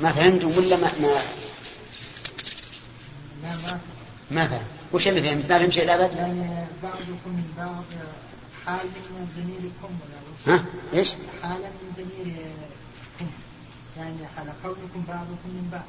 ما 0.00 0.12
فهمتم 0.12 0.58
ولا 0.58 0.76
ما 0.76 0.92
ما 1.00 1.08
لا 3.42 3.56
ما 4.30 4.46
فهم. 4.46 4.64
وش 4.92 5.08
اللي 5.08 5.22
فهمت؟ 5.22 5.50
ما 5.50 5.58
فهمت 5.58 5.72
شيء 5.72 5.84
الأبد 5.84 6.16
يعني 6.16 6.66
بعضكم 6.82 7.10
من 7.26 7.54
بعض 7.56 7.84
حال 8.66 8.86
من 8.86 9.28
زميلكم 9.36 9.90
ولا 10.00 10.56
ها؟ 10.56 10.64
إيش؟ 10.94 11.12
حالا 11.42 11.54
من 11.56 11.92
زميلكم 11.96 13.30
يعني 13.96 14.18
حال 14.36 14.52
كونكم 14.62 15.04
بعضكم 15.08 15.48
من 15.48 15.68
بعض. 15.72 15.84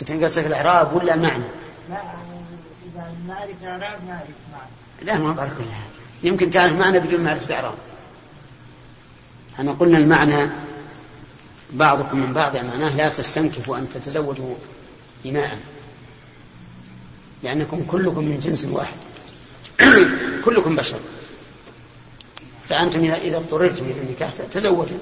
أنت 0.00 0.24
قصدك 0.24 0.46
الإعراب 0.46 0.96
ولا 0.96 1.14
المعنى 1.14 1.44
لا 1.88 2.02
لا 5.02 5.18
ما 5.18 5.34
كل 5.34 5.64
حاجة 5.64 5.90
يمكن 6.22 6.50
تعرف 6.50 6.72
معنى 6.72 7.00
بدون 7.00 7.20
معرفة 7.20 7.54
إعراب. 7.54 7.74
إحنا 9.54 9.72
قلنا 9.72 9.98
المعنى 9.98 10.50
بعضكم 11.70 12.18
من 12.18 12.32
بعض 12.32 12.56
معناه 12.56 12.96
لا 12.96 13.08
تستنكفوا 13.08 13.76
أن 13.76 13.88
تتزوجوا 13.94 14.54
إماء. 15.26 15.58
لأنكم 17.42 17.84
كلكم 17.84 18.24
من 18.24 18.38
جنس 18.38 18.64
واحد. 18.64 18.96
كلكم 20.44 20.76
بشر. 20.76 20.98
فأنتم 22.68 23.04
إذا 23.04 23.36
اضطررتم 23.36 23.84
إلى 23.84 24.00
النكاح 24.00 24.32
تزوجوا 24.50 24.98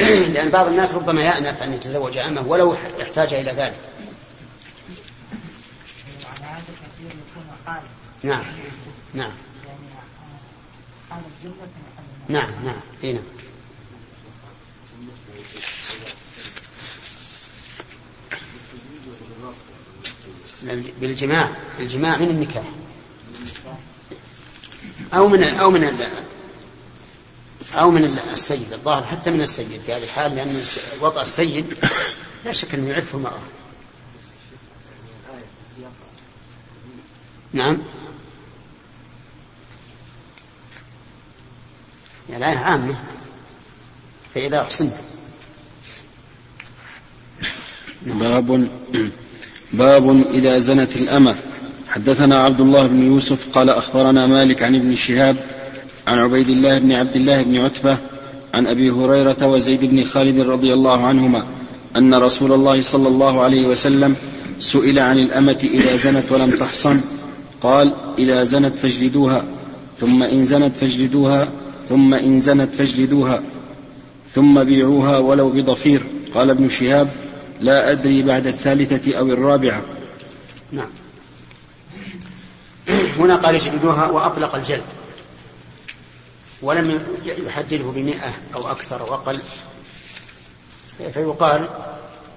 لأن 0.34 0.50
بعض 0.50 0.66
الناس 0.66 0.94
ربما 0.94 1.22
يأنف 1.22 1.62
أن 1.62 1.72
يتزوج 1.72 2.16
أمه 2.16 2.48
ولو 2.48 2.74
احتاج 3.02 3.34
إلى 3.34 3.52
ذلك. 3.52 3.74
نعم. 8.22 8.44
نعم. 9.14 9.32
نعم 12.28 12.64
نعم. 12.64 12.80
إي 13.04 13.12
نعم. 13.12 13.22
بالجماع 21.00 21.48
الجماع 21.80 22.16
من 22.16 22.30
النكاح. 22.30 22.64
أو 25.14 25.28
من 25.28 25.42
أو 25.42 25.70
من 25.70 26.10
أو 27.74 27.90
من 27.90 28.18
السيد 28.32 28.72
الظاهر 28.72 29.04
حتى 29.04 29.30
من 29.30 29.40
السيد 29.40 29.80
في 29.86 29.92
هذه 29.92 30.04
الحال 30.04 30.36
لأن 30.36 30.62
وضع 31.00 31.22
السيد 31.22 31.78
لا 32.44 32.52
شك 32.52 32.74
أنه 32.74 32.90
يعرفه 32.90 33.18
المرأة 33.18 33.40
نعم. 37.52 37.78
يعني 42.28 42.44
الآية 42.44 42.58
عامة 42.58 42.94
فإذا 44.34 44.60
أحسنت. 44.60 44.92
باب 48.02 48.68
باب 49.72 50.26
إذا 50.34 50.58
زنت 50.58 50.96
الأمة. 50.96 51.36
حدثنا 51.88 52.38
عبد 52.38 52.60
الله 52.60 52.86
بن 52.86 53.02
يوسف 53.02 53.48
قال 53.52 53.70
أخبرنا 53.70 54.26
مالك 54.26 54.62
عن 54.62 54.74
ابن 54.74 54.94
شهاب 54.94 55.36
عن 56.06 56.18
عبيد 56.18 56.48
الله 56.48 56.78
بن 56.78 56.92
عبد 56.92 57.16
الله 57.16 57.42
بن 57.42 57.56
عتبة 57.56 57.98
عن 58.54 58.66
أبي 58.66 58.90
هريرة 58.90 59.46
وزيد 59.46 59.84
بن 59.84 60.04
خالد 60.04 60.40
رضي 60.40 60.72
الله 60.72 61.06
عنهما 61.06 61.46
أن 61.96 62.14
رسول 62.14 62.52
الله 62.52 62.82
صلى 62.82 63.08
الله 63.08 63.42
عليه 63.42 63.66
وسلم 63.66 64.16
سئل 64.60 64.98
عن 64.98 65.18
الأمة 65.18 65.58
إذا 65.64 65.96
زنت 65.96 66.32
ولم 66.32 66.50
تحصن. 66.50 67.00
قال 67.62 67.96
إذا 68.18 68.44
زنت 68.44 68.78
فاجلدوها 68.78 69.44
ثم 69.98 70.22
إن 70.22 70.44
زنت 70.44 70.76
فاجلدوها 70.76 71.48
ثم 71.88 72.14
إن 72.14 72.40
زنت 72.40 72.74
فاجلدوها 72.74 73.42
ثم 74.34 74.64
بيعوها 74.64 75.18
ولو 75.18 75.50
بضفير. 75.50 76.02
قال 76.34 76.50
ابن 76.50 76.68
شهاب 76.68 77.08
لا 77.60 77.90
أدري 77.90 78.22
بعد 78.22 78.46
الثالثة 78.46 79.18
أو 79.18 79.26
الرابعة. 79.26 79.82
نعم. 80.72 80.88
هنا 83.18 83.36
قال 83.36 83.54
اجلدوها 83.54 84.10
وأطلق 84.10 84.54
الجلد. 84.54 84.82
ولم 86.62 87.02
يحدده 87.46 87.84
بمئة 87.84 88.32
أو 88.54 88.70
أكثر 88.70 89.00
أو 89.00 89.14
أقل. 89.14 89.38
فيقال 91.14 91.68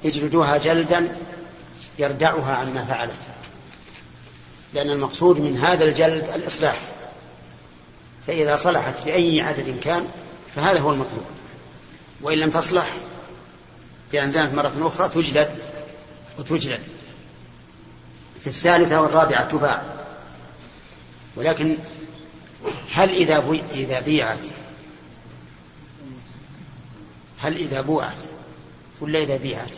اجلدوها 0.06 0.58
جلدا 0.58 1.16
يردعها 2.00 2.56
عن 2.56 2.74
ما 2.74 2.86
فعلت. 2.86 3.42
لأن 4.74 4.90
المقصود 4.90 5.40
من 5.40 5.58
هذا 5.58 5.84
الجلد 5.84 6.30
الإصلاح. 6.36 6.78
فإذا 8.28 8.56
صلحت 8.56 9.06
بأي 9.06 9.42
عدد 9.42 9.80
كان 9.80 10.08
فهذا 10.56 10.80
هو 10.80 10.92
المطلوب. 10.92 11.26
وإن 12.22 12.38
لم 12.38 12.50
تصلح 12.50 12.94
بأن 14.12 14.32
زانت 14.32 14.54
مرة 14.54 14.88
أخرى 14.88 15.10
تجلد 15.10 15.58
وتجلد. 16.40 16.82
في 18.42 18.48
الثالثة 18.48 19.02
والرابعة 19.02 19.48
تباع. 19.48 19.84
ولكن 21.36 21.78
هل 22.92 23.10
إذا 23.10 23.40
بي 23.40 23.64
إذا 23.74 24.00
بيعت؟ 24.00 24.48
هل 27.40 27.58
إذا 27.58 27.82
بوعت؟ 27.82 28.18
ولا 29.02 29.20
إذا 29.20 29.38
بيعت؟ 29.38 29.72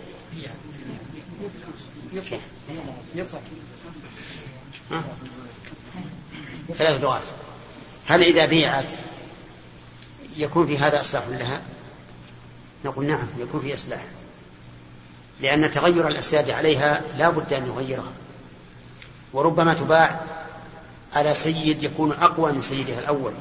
ثلاث 6.74 7.04
لغات. 7.04 7.24
هل 8.08 8.24
إذا 8.24 8.46
بيعت 8.46 8.94
يكون 10.38 10.68
في 10.68 10.78
هذا 10.78 11.00
إصلاح 11.00 11.28
لها؟ 11.28 11.62
نقول 12.86 13.06
نعم 13.06 13.28
يكون 13.40 13.62
في 13.62 13.74
إصلاح. 13.74 14.04
لأن 15.42 15.72
تغير 15.72 16.08
الأسياد 16.08 16.50
عليها 16.50 17.02
لا 17.18 17.30
بد 17.30 17.54
أن 17.54 17.66
يغيرها. 17.66 18.12
وربما 19.34 19.74
تباع 19.74 20.22
على 21.14 21.34
سيد 21.34 21.84
يكون 21.84 22.12
أقوى 22.12 22.52
من 22.52 22.62
سيدها 22.62 23.00
الأول. 23.00 23.34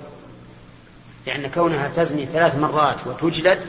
لأن 1.27 1.51
كونها 1.51 1.89
تزني 1.89 2.27
ثلاث 2.27 2.57
مرات 2.57 3.07
وتجلد 3.07 3.67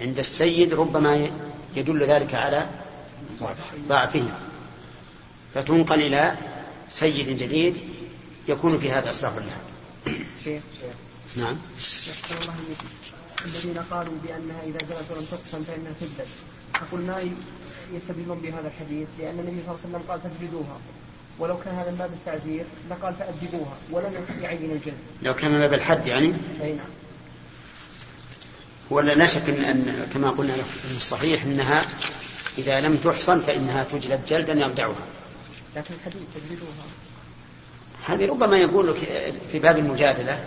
عند 0.00 0.18
السيد 0.18 0.74
ربما 0.74 1.30
يدل 1.76 2.04
ذلك 2.04 2.34
على 2.34 2.66
ضعفه. 3.88 4.24
فتنقل 5.54 6.02
إلى 6.02 6.34
سيد 6.88 7.38
جديد 7.38 7.76
يكون 8.48 8.78
في 8.78 8.92
هذا 8.92 9.10
إصلاح 9.10 9.32
لها 9.34 10.60
نعم. 11.36 11.58
الذين 13.44 13.78
قالوا 13.90 14.14
بأنها 14.24 14.62
إذا 14.62 14.78
زنت 14.78 15.10
ولم 15.10 15.24
تقسم 15.30 15.64
فإنها 15.64 15.92
تجلد 16.00 16.28
أقول 16.74 17.00
ما 17.00 17.22
يستدلون 17.94 18.38
بهذا 18.38 18.68
الحديث 18.68 19.08
لأن 19.18 19.38
النبي 19.38 19.62
صلى 19.66 19.74
الله 19.74 19.78
عليه 19.84 19.88
وسلم 19.88 20.02
قال 20.08 20.20
فاجلدوها 20.20 20.78
ولو 21.38 21.58
كان 21.58 21.74
هذا 21.74 21.90
من 21.90 21.96
باب 21.96 22.10
التعزير 22.12 22.64
لقال 22.90 23.14
فأدبوها 23.14 23.76
ولم 23.90 24.26
يعين 24.42 24.70
الجلد 24.70 24.94
لو 25.22 25.34
كان 25.34 25.50
من 25.50 25.58
باب 25.58 25.74
الحد 25.74 26.06
يعني؟ 26.06 26.32
أي 26.62 26.72
نعم. 26.72 26.86
ولا 28.90 29.12
لا 29.12 29.26
شك 29.26 29.48
إن, 29.48 29.64
أن 29.64 30.08
كما 30.14 30.30
قلنا 30.30 30.54
في 30.54 30.96
الصحيح 30.96 31.42
أنها 31.42 31.86
إذا 32.58 32.80
لم 32.80 32.96
تحصن 32.96 33.40
فإنها 33.40 33.84
تجلد 33.84 34.20
جلدا 34.28 34.52
يردعها. 34.52 35.06
لكن 35.76 35.94
الحديث 35.94 36.22
تجلدوها. 36.34 36.86
هذه 38.06 38.30
ربما 38.30 38.56
يقول 38.56 38.96
في 39.52 39.58
باب 39.58 39.78
المجادلة. 39.78 40.44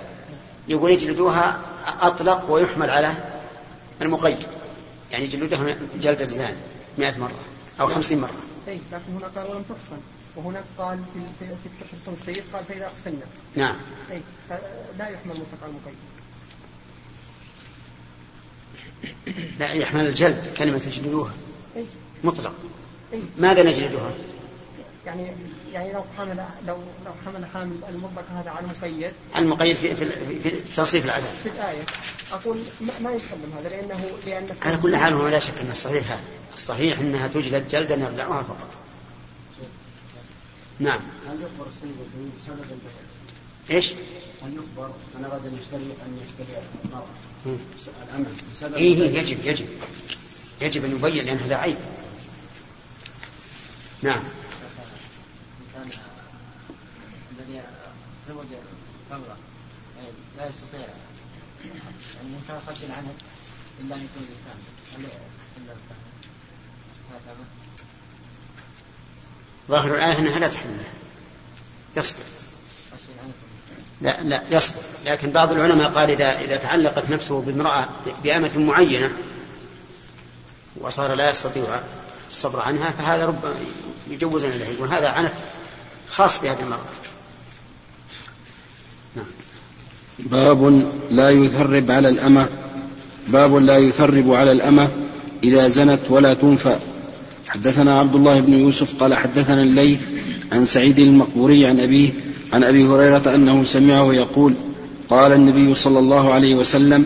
يقول 0.67 0.91
يجلدوها 0.91 1.61
أطلق 2.01 2.49
ويحمل 2.49 2.89
على 2.89 3.13
المقيد. 4.01 4.37
يعني 5.11 5.23
يجلدوها 5.23 5.77
جلد 6.01 6.21
الزان 6.21 6.55
مئة 6.97 7.19
مرة 7.19 7.39
أو 7.79 7.87
خمسين 7.87 8.21
مرة. 8.21 8.33
أي 8.67 8.79
لكن 8.91 9.13
هنا 9.13 9.27
قال 9.27 9.47
ولم 9.47 9.63
تحصن. 9.69 10.01
وهناك 10.35 10.63
قال 10.77 10.99
في 11.39 11.47
في 12.25 12.41
قال 12.53 12.65
فإذا 12.65 12.85
أحسنا 12.85 13.13
نعم. 13.55 13.75
أي 14.11 14.21
لا 14.97 15.09
يحمل 15.09 15.33
مطلق 15.33 15.63
على 15.63 15.71
المقيد. 15.71 15.95
لا 19.59 19.73
يحمل 19.73 20.07
الجلد 20.07 20.53
كلمة 20.57 20.77
تجلدوها. 20.77 21.33
أي 21.75 21.85
مطلق. 22.23 22.53
أي 23.13 23.21
ماذا 23.37 23.63
نجلدها؟ 23.63 24.11
يعني 25.05 25.31
يعني 25.73 25.93
لو 25.93 26.03
حمل 26.17 26.45
لو 26.67 26.77
لو 27.05 27.11
حمل 27.25 27.45
حامل 27.45 27.75
المطلق 27.89 28.25
هذا 28.29 28.49
على 28.49 28.65
المقيد. 28.65 29.11
المقيد 29.37 29.75
في 29.75 29.95
في, 29.95 30.39
في 30.39 30.73
تصريف 30.75 31.05
العدد. 31.05 31.23
في 31.43 31.49
الآية. 31.49 31.83
أقول 32.31 32.57
ما, 32.81 32.99
ما 32.99 33.11
يسلم 33.11 33.53
هذا 33.57 33.69
لأنه 33.69 34.09
لأن 34.25 34.47
على 34.61 34.77
كل 34.77 34.95
حال 34.95 35.13
هو 35.13 35.27
لا 35.27 35.39
شك 35.39 35.57
أن 35.61 35.71
الصحيح 35.71 36.11
هذا 36.11 36.21
الصحيح 36.53 36.99
أنها 36.99 37.27
تجلد 37.27 37.67
جلدا 37.67 37.95
يردعها 37.95 38.43
فقط. 38.43 38.77
نعم. 40.79 40.99
هل 41.27 41.35
يخبر 41.41 41.67
السيد 41.75 41.91
بسبب؟ 42.39 42.79
إيش؟ 43.69 43.93
هل 44.43 44.53
يخبر 44.53 44.91
من 45.15 45.25
اراد 45.25 45.45
ان 45.45 45.57
يشتري 45.61 45.83
أن 45.83 46.19
يشتري 46.27 46.57
المرأة؟ 46.85 47.05
بسبب 48.53 48.73
إيه 48.73 48.93
البيع؟ 48.93 49.21
يجب 49.21 49.45
يجب. 49.45 49.67
يجب 50.61 50.85
أن 50.85 50.91
يبين 50.91 51.25
لأن 51.25 51.37
هذا 51.37 51.55
عيب. 51.55 51.77
نعم. 54.01 54.21
الذي 55.81 57.61
تزوج 58.25 58.45
امرأة 59.11 59.37
لا 60.37 60.49
يستطيع 60.49 60.87
كان 62.47 62.59
خشن 62.67 62.91
عنه 62.91 63.13
إلا 63.81 63.95
أن 63.95 64.01
يكون 64.01 64.27
هل 64.95 65.05
إلا 65.57 65.73
هذا 67.11 67.35
ظاهر 69.69 69.95
الآية 69.95 70.19
أنها 70.19 70.39
لا 70.39 70.47
تحل. 70.47 70.69
له 70.69 70.87
يصبر. 71.97 72.23
لا 74.01 74.21
لا 74.21 74.41
يصبر. 74.51 74.81
لكن 75.05 75.31
بعض 75.31 75.51
العلماء 75.51 75.91
قال 75.91 76.09
إذا 76.09 76.39
إذا 76.39 76.55
تعلقت 76.55 77.09
نفسه 77.09 77.41
بامرأة 77.41 77.89
بأمة 78.23 78.57
معينة 78.57 79.11
وصار 80.81 81.13
لا 81.13 81.29
يستطيع 81.29 81.81
الصبر 82.29 82.61
عنها 82.61 82.91
فهذا 82.91 83.25
ربما 83.25 83.55
يجوز 84.07 84.45
له 84.45 84.65
يقول 84.65 84.87
هذا 84.87 85.09
عنت 85.09 85.33
خاص 86.11 86.41
بهذه 86.41 86.59
المرأة 86.63 86.79
نعم. 89.15 89.25
باب 90.19 90.83
لا 91.11 91.29
يثرب 91.29 91.91
على 91.91 92.09
الأمة. 92.09 92.49
باب 93.27 93.55
لا 93.55 93.77
يثرب 93.77 94.33
على 94.33 94.51
الأمة 94.51 94.89
إذا 95.43 95.67
زنت 95.67 95.99
ولا 96.09 96.33
تنفى. 96.33 96.75
حدثنا 97.47 97.99
عبد 97.99 98.15
الله 98.15 98.39
بن 98.39 98.53
يوسف 98.53 99.03
قال 99.03 99.13
حدثنا 99.13 99.61
الليث 99.61 100.01
عن 100.51 100.65
سعيد 100.65 100.99
المقبوري 100.99 101.65
عن 101.65 101.79
أبيه 101.79 102.09
عن 102.53 102.63
أبي 102.63 102.85
هريرة 102.85 103.35
أنه 103.35 103.63
سمعه 103.63 104.13
يقول 104.13 104.53
قال 105.09 105.31
النبي 105.31 105.75
صلى 105.75 105.99
الله 105.99 106.33
عليه 106.33 106.55
وسلم 106.55 107.05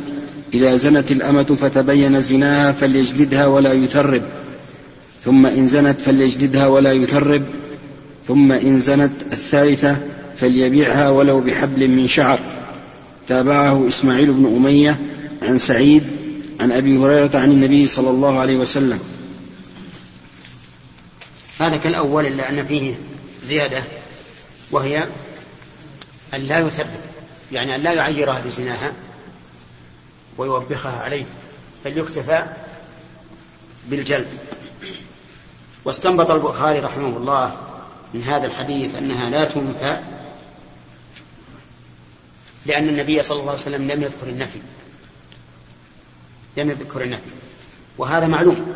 إذا 0.54 0.76
زنت 0.76 1.12
الأمة 1.12 1.44
فتبين 1.44 2.22
زناها 2.22 2.72
فليجلدها 2.72 3.48
ولا 3.48 3.74
يثرب. 3.74 4.22
ثم 5.26 5.46
إن 5.46 5.68
زنت 5.68 6.02
فليجلدها 6.02 6.68
ولا 6.68 6.94
يثرب. 6.94 7.44
ثم 8.28 8.52
إن 8.52 8.80
زنت 8.80 9.12
الثالثة 9.32 9.98
فليبيعها 10.38 11.10
ولو 11.10 11.40
بحبل 11.40 11.88
من 11.88 12.08
شعر. 12.08 12.40
تابعه 13.28 13.88
إسماعيل 13.88 14.32
بن 14.32 14.46
أمية 14.46 15.00
عن 15.42 15.58
سعيد 15.58 16.04
عن 16.60 16.72
أبي 16.72 16.98
هريرة 16.98 17.38
عن 17.40 17.52
النبي 17.52 17.88
صلى 17.88 18.10
الله 18.10 18.40
عليه 18.40 18.58
وسلم. 18.58 19.00
هذا 21.60 21.78
كالأول 21.78 22.26
إلا 22.26 22.50
أن 22.50 22.66
فيه 22.66 22.96
زيادة 23.46 23.84
وهي 24.72 25.04
أن 26.34 26.42
لا 26.42 26.60
يثبت 26.60 27.00
يعني 27.52 27.76
أن 27.76 27.82
لا 27.82 27.94
يعيرها 27.94 28.42
بزناها 28.46 28.92
ويوبخها 30.38 31.02
عليه 31.02 31.26
بل 31.86 31.98
يكتفى 31.98 32.44
بالجلب. 33.90 34.28
واستنبط 35.86 36.32
البخاري 36.32 36.80
رحمه 36.80 37.18
الله 37.18 37.56
من 38.16 38.24
هذا 38.24 38.48
الحديث 38.48 38.96
أنها 38.96 39.30
لا 39.30 39.46
تنفى 39.46 40.00
لأن 42.66 42.90
النبي 42.90 43.24
صلى 43.24 43.40
الله 43.40 43.52
عليه 43.52 43.62
وسلم 43.62 43.92
لم 43.92 44.04
يذكر 44.04 44.28
النفي. 44.28 44.60
لم 46.58 46.70
يذكر 46.70 47.02
النفي. 47.02 47.30
وهذا 47.98 48.28
معلوم. 48.28 48.74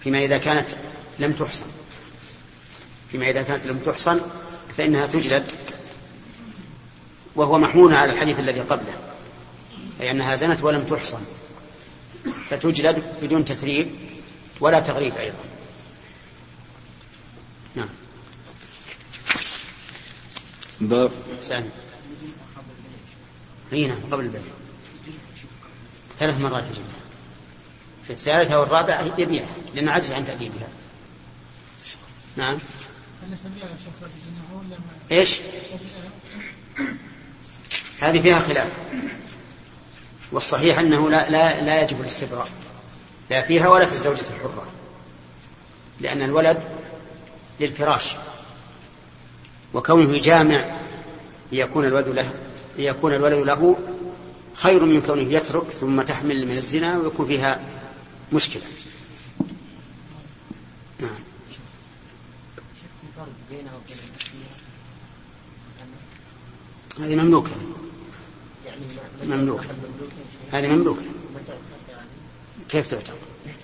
فيما 0.00 0.18
إذا 0.18 0.38
كانت 0.38 0.70
لم 1.18 1.32
تحصن. 1.32 1.66
فيما 3.10 3.30
إذا 3.30 3.42
كانت 3.42 3.66
لم 3.66 3.78
تحصن 3.78 4.20
فإنها 4.76 5.06
تجلد. 5.06 5.52
وهو 7.36 7.58
محمول 7.58 7.94
على 7.94 8.12
الحديث 8.12 8.38
الذي 8.40 8.60
قبله. 8.60 8.94
أي 10.00 10.10
أنها 10.10 10.36
زنت 10.36 10.62
ولم 10.62 10.84
تحصن. 10.84 11.20
فتجلد 12.50 13.02
بدون 13.22 13.44
تثريب 13.44 13.90
ولا 14.60 14.80
تغريب 14.80 15.16
أيضا. 15.16 15.57
نعم. 17.74 17.88
باب. 20.80 21.10
سامي. 21.42 21.70
إي 23.72 23.86
نعم 23.86 23.98
قبل 24.10 24.24
البيع 24.24 24.40
ثلاث 26.18 26.40
مرات 26.40 26.64
يجيبها 26.64 26.98
في 28.04 28.10
الثالثة 28.10 28.58
والرابعة 28.58 29.14
يبيعها 29.18 29.56
لأنه 29.74 29.92
عجز 29.92 30.12
عن 30.12 30.26
تأديبها. 30.26 30.68
نعم. 32.36 32.58
إيش؟ 35.10 35.38
هذه 38.00 38.20
فيها 38.20 38.38
خلاف. 38.38 38.72
والصحيح 40.32 40.78
أنه 40.78 41.10
لا 41.10 41.30
لا 41.30 41.60
لا 41.62 41.82
يجب 41.82 42.00
الاستبراء. 42.00 42.48
لا 43.30 43.42
فيها 43.42 43.68
ولا 43.68 43.86
في 43.86 43.92
الزوجة 43.92 44.20
الحرة. 44.20 44.66
لأن 46.00 46.22
الولد 46.22 46.77
للفراش 47.60 48.14
وكونه 49.74 50.18
جامع 50.18 50.78
ليكون 51.52 51.84
الولد 51.84 52.08
له 52.08 52.34
ليكون 52.78 53.14
الولد 53.14 53.46
له 53.46 53.76
خير 54.54 54.84
من 54.84 55.02
كونه 55.02 55.32
يترك 55.32 55.70
ثم 55.70 56.02
تحمل 56.02 56.46
من 56.46 56.56
الزنا 56.56 56.98
ويكون 56.98 57.26
فيها 57.26 57.60
مشكلة. 58.32 58.62
نعم. 61.00 61.10
هذه 67.00 67.14
مملوكة. 67.14 67.50
مملوكة. 69.24 69.68
هذه 70.52 70.68
مملوكة. 70.68 71.02
كيف 72.68 72.86
تعتبر؟ 72.86 73.18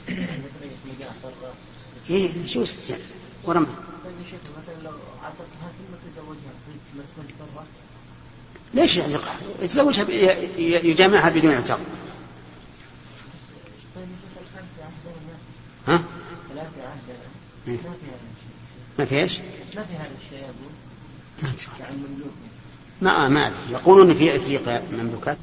إيه 2.10 2.46
شو 2.46 2.64
يعني 2.88 3.02
ورمى 3.46 3.66
ليش 8.74 8.96
يعزقها؟ 8.96 9.34
يتزوجها 9.62 10.06
يجامعها 10.58 11.30
بدون 11.30 11.52
اعتاق 11.52 11.80
ها؟ 15.88 16.02
ما 18.98 19.04
في 19.04 19.20
إيش؟ 19.20 19.38
ما 19.76 19.84
في 19.84 19.94
هذا 19.94 20.10
الشيء 20.24 20.44
ما 23.02 23.28
ما 23.28 23.46
أدري 23.46 23.56
يقولون 23.70 24.14
في 24.14 24.36
أفريقيا 24.36 24.82
مملوكات 24.92 25.38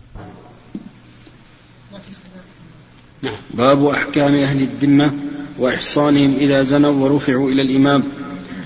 نعم. 3.23 3.33
باب 3.53 3.85
أحكام 3.85 4.35
أهل 4.35 4.61
الذمة 4.61 5.13
وإحصانهم 5.61 6.35
إذا 6.39 6.61
زنوا 6.61 6.91
ورفعوا 6.91 7.51
إلى 7.51 7.61
الإمام. 7.61 8.03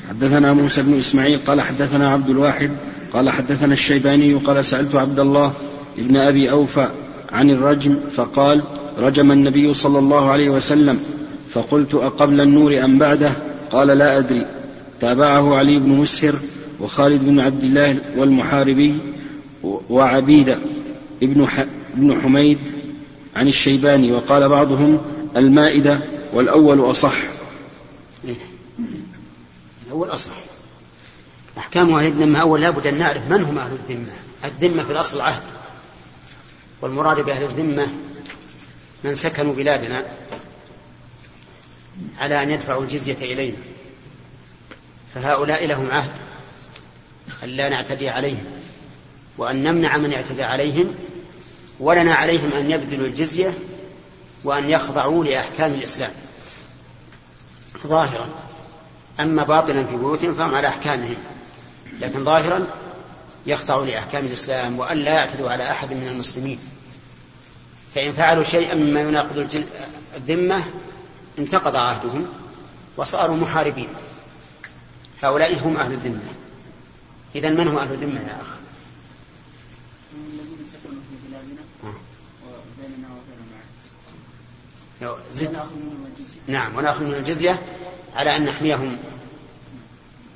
حدثنا 0.10 0.54
موسى 0.54 0.82
بن 0.82 0.94
إسماعيل 0.94 1.40
قال 1.48 1.62
حدثنا 1.62 2.10
عبد 2.10 2.30
الواحد 2.30 2.72
قال 3.14 3.30
حدثنا 3.30 3.74
الشيباني 3.74 4.34
قال 4.34 4.66
سألت 4.66 4.96
عبد 4.96 5.20
الله 5.20 5.54
ابن 5.98 6.18
أبي 6.18 6.52
أوفى 6.52 6.90
عن 7.32 7.50
الرجم 7.50 7.96
فقال 8.16 8.64
رجم 9.00 9.32
النبي 9.32 9.74
صلى 9.74 10.00
الله 10.00 10.32
عليه 10.32 10.50
وسلم. 10.50 11.00
فقلت 11.50 11.96
أقبل 11.96 12.42
النور 12.42 12.84
أم 12.84 12.98
بعده؟ 13.00 13.32
قال 13.72 13.88
لا 13.88 14.18
أدري. 14.18 14.46
تابعه 15.00 15.56
علي 15.56 15.80
بن 15.80 15.90
مسهر 15.90 16.36
وخالد 16.80 17.26
بن 17.26 17.40
عبد 17.40 17.64
الله 17.64 17.98
والمحاربي 18.18 18.94
وعبيدة 19.90 20.58
ابن, 21.24 21.48
ابن 21.98 22.22
حميد 22.22 22.58
عن 23.36 23.48
الشيباني 23.48 24.12
وقال 24.12 24.50
بعضهم 24.50 24.98
المائدة 25.38 26.00
والأول 26.36 26.92
أصح. 26.92 27.16
الأول 29.86 30.10
أصح. 30.10 30.32
أحكام 31.58 31.96
أهل 31.96 32.06
الذمة 32.06 32.42
أول 32.42 32.62
لابد 32.62 32.88
أن 32.88 32.98
نعرف 32.98 33.32
من 33.32 33.44
هم 33.44 33.58
أهل 33.58 33.72
الذمة. 33.72 34.12
الذمة 34.46 34.84
في 34.84 34.92
الأصل 34.92 35.22
عهد. 35.22 35.44
والمراد 36.82 37.20
بأهل 37.20 37.44
الذمة 37.44 37.88
من 39.04 39.16
سكنوا 39.16 39.54
بلادنا 39.54 40.06
على 42.20 42.44
أن 42.44 42.52
يدفعوا 42.52 42.84
الجزية 42.84 43.18
إلينا. 43.22 43.58
فهؤلاء 45.14 45.68
لهم 45.68 45.92
عهد 45.92 46.12
أن 47.44 47.50
لا 47.50 47.70
نعتدي 47.70 48.10
عليهم 48.10 48.46
وأن 49.38 49.64
نمنع 49.64 49.98
من 49.98 50.14
اعتدى 50.14 50.44
عليهم 50.44 50.96
ولنا 51.80 52.14
عليهم 52.16 52.54
أن 52.54 52.72
يبذلوا 52.72 53.08
الجزية 53.08 53.54
وأن 54.46 54.70
يخضعوا 54.70 55.24
لأحكام 55.24 55.74
الإسلام. 55.74 56.12
ظاهرا 57.88 58.30
أما 59.20 59.44
باطنا 59.44 59.84
في 59.84 59.98
بيوتهم 59.98 60.34
فهم 60.34 60.56
على 60.56 60.68
أحكامهم 60.68 61.18
لكن 62.00 62.26
ظاهرا 62.26 62.68
يخضعوا 63.48 63.86
لأحكام 63.86 64.26
الإسلام 64.26 64.80
وأن 64.80 64.98
لا 64.98 65.12
يعتدوا 65.12 65.50
على 65.50 65.72
أحد 65.72 65.94
من 65.94 66.08
المسلمين. 66.08 66.60
فإن 67.96 68.14
فعلوا 68.14 68.44
شيئا 68.44 68.76
مما 68.76 69.02
يناقض 69.02 69.66
الذمة 70.16 70.64
انتقض 71.40 71.76
عهدهم 71.76 72.26
وصاروا 72.98 73.36
محاربين. 73.36 73.90
هؤلاء 75.24 75.68
هم 75.68 75.78
أهل 75.78 75.92
الذمة. 75.92 76.34
إذا 77.36 77.50
من 77.50 77.68
هم 77.68 77.78
أهل 77.78 77.92
الذمة 77.92 78.22
يا 78.22 78.42
أخ؟ 78.42 78.48
الذين 80.16 80.66
سكنوا 80.66 81.02
في 81.10 81.16
بلادنا 81.28 81.62
وبيننا 82.44 83.08
وبين 83.08 83.36
زد. 85.34 85.60
نعم 86.48 86.76
ونأخذ 86.76 87.04
من 87.04 87.14
الجزية 87.14 87.62
على 88.16 88.36
أن 88.36 88.46
نحميهم 88.46 88.98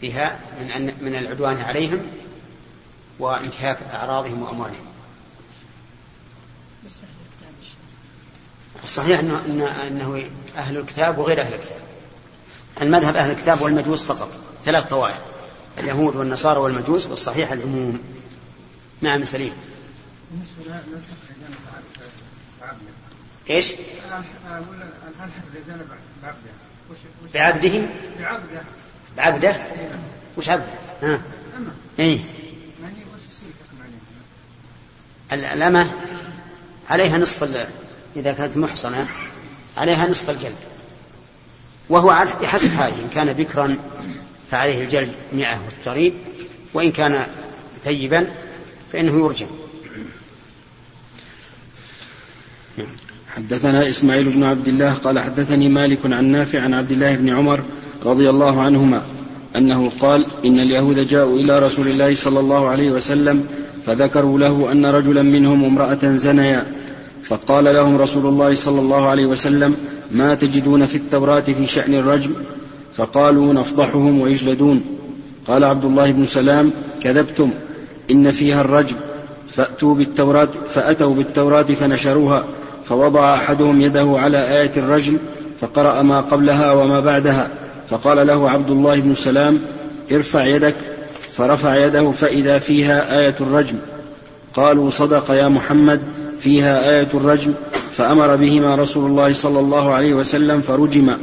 بها 0.01 0.39
من 0.59 0.93
من 1.01 1.15
العدوان 1.15 1.57
عليهم 1.57 2.01
وانتهاك 3.19 3.77
أعراضهم 3.93 4.41
وأموالهم. 4.43 4.85
الصحيح 8.83 9.19
أنه, 9.19 9.45
أنه, 9.45 9.87
أنه 9.87 10.29
أهل 10.55 10.77
الكتاب 10.77 11.17
وغير 11.17 11.41
أهل 11.41 11.53
الكتاب. 11.53 11.79
المذهب 12.81 13.15
أهل 13.15 13.31
الكتاب 13.31 13.61
والمجوس 13.61 14.03
فقط 14.03 14.29
ثلاث 14.65 14.89
طوائف 14.89 15.19
اليهود 15.77 16.15
والنصارى 16.15 16.59
والمجوس 16.59 17.07
والصحيح 17.07 17.51
العموم. 17.51 17.99
نعم 19.01 19.25
سليم. 19.25 19.53
إيش؟ 23.49 23.71
بعبده؟ 27.33 27.87
بعبده؟ 28.19 28.61
بعبده 29.17 29.55
وش 30.37 30.49
عبده؟ 30.49 30.65
ها. 31.01 31.21
اي 31.99 32.19
الأمة 35.33 35.91
عليها 36.89 37.17
نصف 37.17 37.43
ال- 37.43 37.67
إذا 38.15 38.33
كانت 38.33 38.57
محصنة 38.57 39.07
عليها 39.77 40.07
نصف 40.07 40.29
الجلد. 40.29 40.55
وهو 41.89 42.27
بحسب 42.41 42.73
هذه 42.73 43.01
إن 43.01 43.09
كان 43.15 43.33
بكرا 43.33 43.77
فعليه 44.51 44.83
الجلد 44.83 45.11
مئة 45.33 45.61
والتغريب 45.65 46.13
وإن 46.73 46.91
كان 46.91 47.27
ثيبا 47.83 48.27
فإنه 48.93 49.11
يرجم. 49.25 49.47
حدثنا 53.35 53.89
إسماعيل 53.89 54.29
بن 54.29 54.43
عبد 54.43 54.67
الله 54.67 54.93
قال 54.93 55.19
حدثني 55.19 55.69
مالك 55.69 55.99
عن 56.05 56.25
نافع 56.25 56.61
عن 56.61 56.73
عبد 56.73 56.91
الله 56.91 57.15
بن 57.15 57.29
عمر 57.29 57.61
رضي 58.05 58.29
الله 58.29 58.61
عنهما 58.61 59.01
أنه 59.55 59.91
قال 59.99 60.25
إن 60.45 60.59
اليهود 60.59 61.07
جاءوا 61.07 61.39
إلى 61.39 61.59
رسول 61.59 61.87
الله 61.87 62.15
صلى 62.15 62.39
الله 62.39 62.67
عليه 62.67 62.91
وسلم 62.91 63.47
فذكروا 63.85 64.39
له 64.39 64.71
أن 64.71 64.85
رجلا 64.85 65.21
منهم 65.21 65.63
امرأة 65.63 66.15
زنيا 66.15 66.65
فقال 67.23 67.65
لهم 67.65 67.97
رسول 67.97 68.25
الله 68.25 68.55
صلى 68.55 68.79
الله 68.79 69.07
عليه 69.07 69.25
وسلم 69.25 69.75
ما 70.11 70.35
تجدون 70.35 70.85
في 70.85 70.95
التوراة 70.95 71.39
في 71.39 71.65
شأن 71.65 71.93
الرجم؟ 71.95 72.31
فقالوا 72.95 73.53
نفضحهم 73.53 74.19
ويجلدون. 74.21 74.81
قال 75.47 75.63
عبد 75.63 75.85
الله 75.85 76.11
بن 76.11 76.25
سلام 76.25 76.71
كذبتم. 77.01 77.51
إن 78.11 78.31
فيها 78.31 78.61
الرجم 78.61 78.95
فأتوا 79.49 79.95
بالتوراة 79.95 80.49
فأتوا 80.69 81.13
بالتوراة 81.13 81.63
فنشروها. 81.63 82.43
فوضع 82.85 83.35
أحدهم 83.35 83.81
يده 83.81 84.13
على 84.15 84.61
آية 84.61 84.71
الرجم 84.77 85.17
فقرأ 85.59 86.01
ما 86.01 86.21
قبلها 86.21 86.71
وما 86.71 86.99
بعدها 86.99 87.49
فقال 87.89 88.27
له 88.27 88.49
عبد 88.49 88.69
الله 88.69 88.99
بن 88.99 89.15
سلام 89.15 89.59
ارفع 90.11 90.45
يدك 90.45 90.75
فرفع 91.35 91.85
يده 91.85 92.11
فإذا 92.11 92.59
فيها 92.59 93.19
آية 93.19 93.35
الرجم. 93.41 93.77
قالوا 94.53 94.89
صدق 94.89 95.31
يا 95.31 95.47
محمد 95.47 96.01
فيها 96.39 96.89
آية 96.89 97.07
الرجم. 97.13 97.53
فأمر 97.99 98.35
بهما 98.35 98.75
رسول 98.75 99.05
الله 99.05 99.33
صلى 99.33 99.59
الله 99.59 99.93
عليه 99.93 100.13
وسلم 100.13 100.61
فرجما 100.61 101.17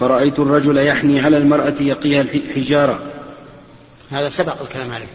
فرأيت 0.00 0.38
الرجل 0.38 0.76
يحني 0.76 1.20
على 1.20 1.36
المرأة 1.36 1.74
يقيها 1.80 2.20
الحجارة 2.20 3.02
هذا 4.10 4.28
سبق 4.28 4.62
الكلام 4.62 4.92
عليه 4.92 5.06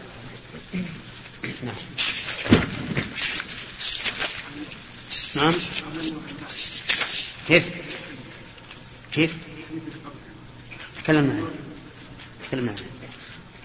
نعم. 1.63 1.75
نعم. 5.35 5.53
كيف؟ 7.47 7.65
كيف؟ 9.13 9.35
تكلمنا 11.03 11.33
عنه 11.33 11.47
تكلمنا 12.47 12.71
عنه 12.71 12.79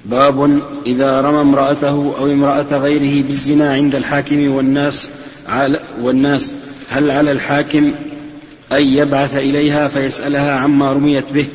باب 0.05 0.63
إذا 0.87 1.21
رمى 1.21 1.41
امرأته 1.41 2.15
أو 2.19 2.27
امرأة 2.33 2.79
غيره 2.79 3.27
بالزنا 3.27 3.73
عند 3.73 3.95
الحاكم 3.95 4.51
والناس 4.51 5.09
على 5.49 5.81
والناس 6.01 6.55
هل 6.91 7.11
على 7.11 7.33
الحاكم 7.33 7.95
أن 8.73 8.83
يبعث 8.83 9.37
إليها 9.37 9.89
فيسألها 9.89 10.53
عما 10.53 10.93
رميت 10.93 11.33
به؟ 11.33 11.47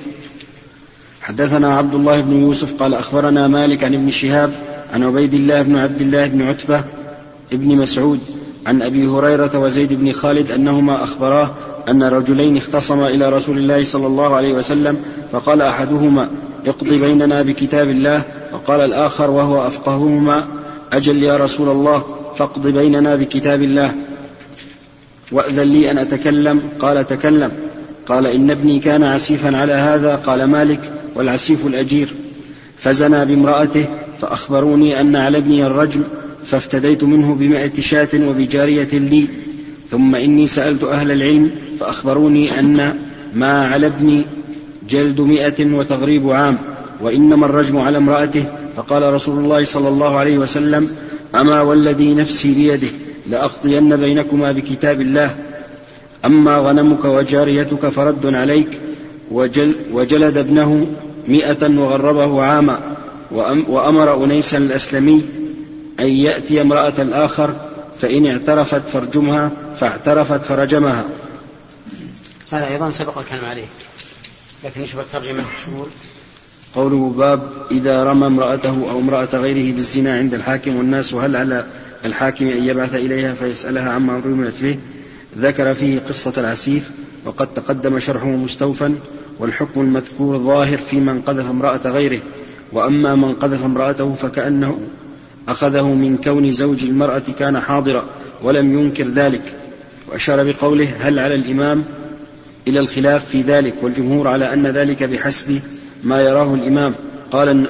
حدثنا 1.21 1.77
عبد 1.77 1.93
الله 1.93 2.21
بن 2.21 2.41
يوسف 2.41 2.73
قال 2.73 2.93
أخبرنا 2.93 3.47
مالك 3.47 3.83
عن 3.83 3.93
ابن 3.93 4.11
شهاب 4.11 4.53
عن 4.93 5.03
عبيد 5.03 5.33
الله 5.33 5.61
بن 5.61 5.77
عبد 5.77 6.01
الله 6.01 6.27
بن 6.27 6.41
عتبة 6.41 6.83
ابن 7.53 7.75
مسعود 7.75 8.38
عن 8.67 8.81
أبي 8.81 9.07
هريرة 9.07 9.59
وزيد 9.59 9.93
بن 9.93 10.11
خالد 10.11 10.51
أنهما 10.51 11.03
أخبراه 11.03 11.51
أن 11.89 12.03
رجلين 12.03 12.57
اختصما 12.57 13.07
إلى 13.07 13.29
رسول 13.29 13.57
الله 13.57 13.83
صلى 13.83 14.07
الله 14.07 14.35
عليه 14.35 14.53
وسلم 14.53 14.97
فقال 15.31 15.61
أحدهما 15.61 16.29
اقض 16.67 16.87
بيننا 16.87 17.41
بكتاب 17.41 17.89
الله 17.89 18.21
وقال 18.53 18.81
الآخر 18.81 19.31
وهو 19.31 19.67
أفقههما 19.67 20.47
أجل 20.93 21.23
يا 21.23 21.37
رسول 21.37 21.69
الله 21.69 22.03
فاقض 22.35 22.67
بيننا 22.67 23.15
بكتاب 23.15 23.63
الله. 23.63 23.95
وأذن 25.31 25.63
لي 25.63 25.91
أن 25.91 25.97
أتكلم. 25.97 26.61
قال 26.79 27.07
تكلم. 27.07 27.51
قال 28.07 28.27
إن 28.27 28.51
ابني 28.51 28.79
كان 28.79 29.03
عسيفا 29.03 29.57
على 29.57 29.73
هذا. 29.73 30.15
قال 30.15 30.43
مالك 30.43 30.91
والعسيف 31.15 31.67
الأجير. 31.67 32.13
فزنى 32.77 33.25
بامرأته 33.25 33.85
فأخبروني 34.21 35.01
أن 35.01 35.15
على 35.15 35.37
ابني 35.37 35.65
الرجم 35.65 36.03
فافتديت 36.45 37.03
منه 37.03 37.35
بمائة 37.35 37.81
شاة 37.81 38.09
وبجارية 38.13 38.89
لي 38.93 39.27
ثم 39.91 40.15
إني 40.15 40.47
سألت 40.47 40.83
أهل 40.83 41.11
العلم 41.11 41.51
فأخبروني 41.79 42.59
أن 42.59 42.95
ما 43.33 43.67
على 43.67 43.87
ابني 43.87 44.25
جلد 44.89 45.21
مئة 45.21 45.65
وتغريب 45.65 46.29
عام 46.29 46.57
وإنما 47.01 47.45
الرجم 47.45 47.77
على 47.77 47.97
امرأته. 47.97 48.45
فقال 48.79 49.13
رسول 49.13 49.43
الله 49.43 49.65
صلى 49.65 49.87
الله 49.87 50.17
عليه 50.17 50.37
وسلم 50.37 50.91
أما 51.35 51.61
والذي 51.61 52.13
نفسي 52.13 52.53
بيده 52.53 52.87
لأقضين 53.29 53.95
بينكما 53.95 54.51
بكتاب 54.51 55.01
الله 55.01 55.35
أما 56.25 56.57
غنمك 56.57 57.05
وجاريتك 57.05 57.89
فرد 57.89 58.25
عليك 58.25 58.79
وجل 59.31 59.75
وجلد 59.93 60.37
ابنه 60.37 60.87
مئة 61.27 61.79
وغربه 61.79 62.43
عاما 62.43 62.79
وأم 63.31 63.63
وأمر 63.67 64.23
أنيسا 64.23 64.57
الأسلمي 64.57 65.21
أن 65.99 66.07
يأتي 66.07 66.61
امرأة 66.61 66.93
الآخر 66.99 67.55
فإن 67.99 68.27
اعترفت 68.27 68.87
فارجمها 68.87 69.51
فاعترفت 69.79 70.45
فرجمها. 70.45 71.05
هذا 72.51 72.67
أيضا 72.67 72.91
سبق 72.91 73.17
الكلام 73.17 73.45
عليه. 73.45 73.65
لكن 74.63 74.81
نشوف 74.81 74.99
الترجمة؟ 74.99 75.43
قوله 76.75 77.13
باب 77.17 77.41
إذا 77.71 78.03
رمى 78.03 78.27
امرأته 78.27 78.91
أو 78.91 78.99
امرأة 78.99 79.29
غيره 79.33 79.75
بالزنا 79.75 80.17
عند 80.17 80.33
الحاكم 80.33 80.75
والناس 80.75 81.13
هل 81.13 81.35
على 81.35 81.65
الحاكم 82.05 82.47
أن 82.47 82.63
يبعث 82.63 82.95
إليها؟ 82.95 83.33
فيسألها 83.33 83.91
عما 83.91 84.21
رمت 84.25 84.61
به. 84.61 84.77
ذكر 85.39 85.73
فيه 85.73 85.99
قصة 85.99 86.33
العسيف 86.37 86.91
وقد 87.25 87.53
تقدم 87.53 87.99
شرحه 87.99 88.27
مستوفا 88.27 88.95
والحكم 89.39 89.81
المذكور 89.81 90.37
ظاهر 90.37 90.77
في 90.77 90.99
من 90.99 91.21
قذف 91.21 91.45
امرأة 91.45 91.81
غيره. 91.85 92.21
وأما 92.71 93.15
من 93.15 93.33
قذف 93.33 93.63
امرأته 93.63 94.13
فكأنه 94.13 94.79
أخذه 95.47 95.87
من 95.87 96.17
كون 96.17 96.51
زوج 96.51 96.83
المرأة 96.83 97.23
كان 97.39 97.59
حاضرا 97.59 98.05
ولم 98.43 98.79
ينكر 98.79 99.07
ذلك 99.07 99.53
وأشار 100.07 100.51
بقوله 100.51 100.89
هل 100.99 101.19
على 101.19 101.35
الإمام؟ 101.35 101.83
إلى 102.67 102.79
الخلاف 102.79 103.25
في 103.25 103.41
ذلك 103.41 103.73
والجمهور 103.81 104.27
على 104.27 104.53
أن 104.53 104.67
ذلك 104.67 105.03
بحسب 105.03 105.61
ما 106.03 106.21
يراه 106.21 106.53
الإمام. 106.53 106.95
قال 107.31 107.69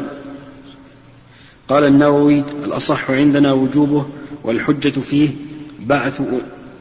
قال 1.69 1.83
النووي 1.83 2.43
الأصح 2.63 3.11
عندنا 3.11 3.53
وجوبه 3.53 4.05
والحجة 4.43 4.99
فيه 4.99 5.29
بعث 5.79 6.21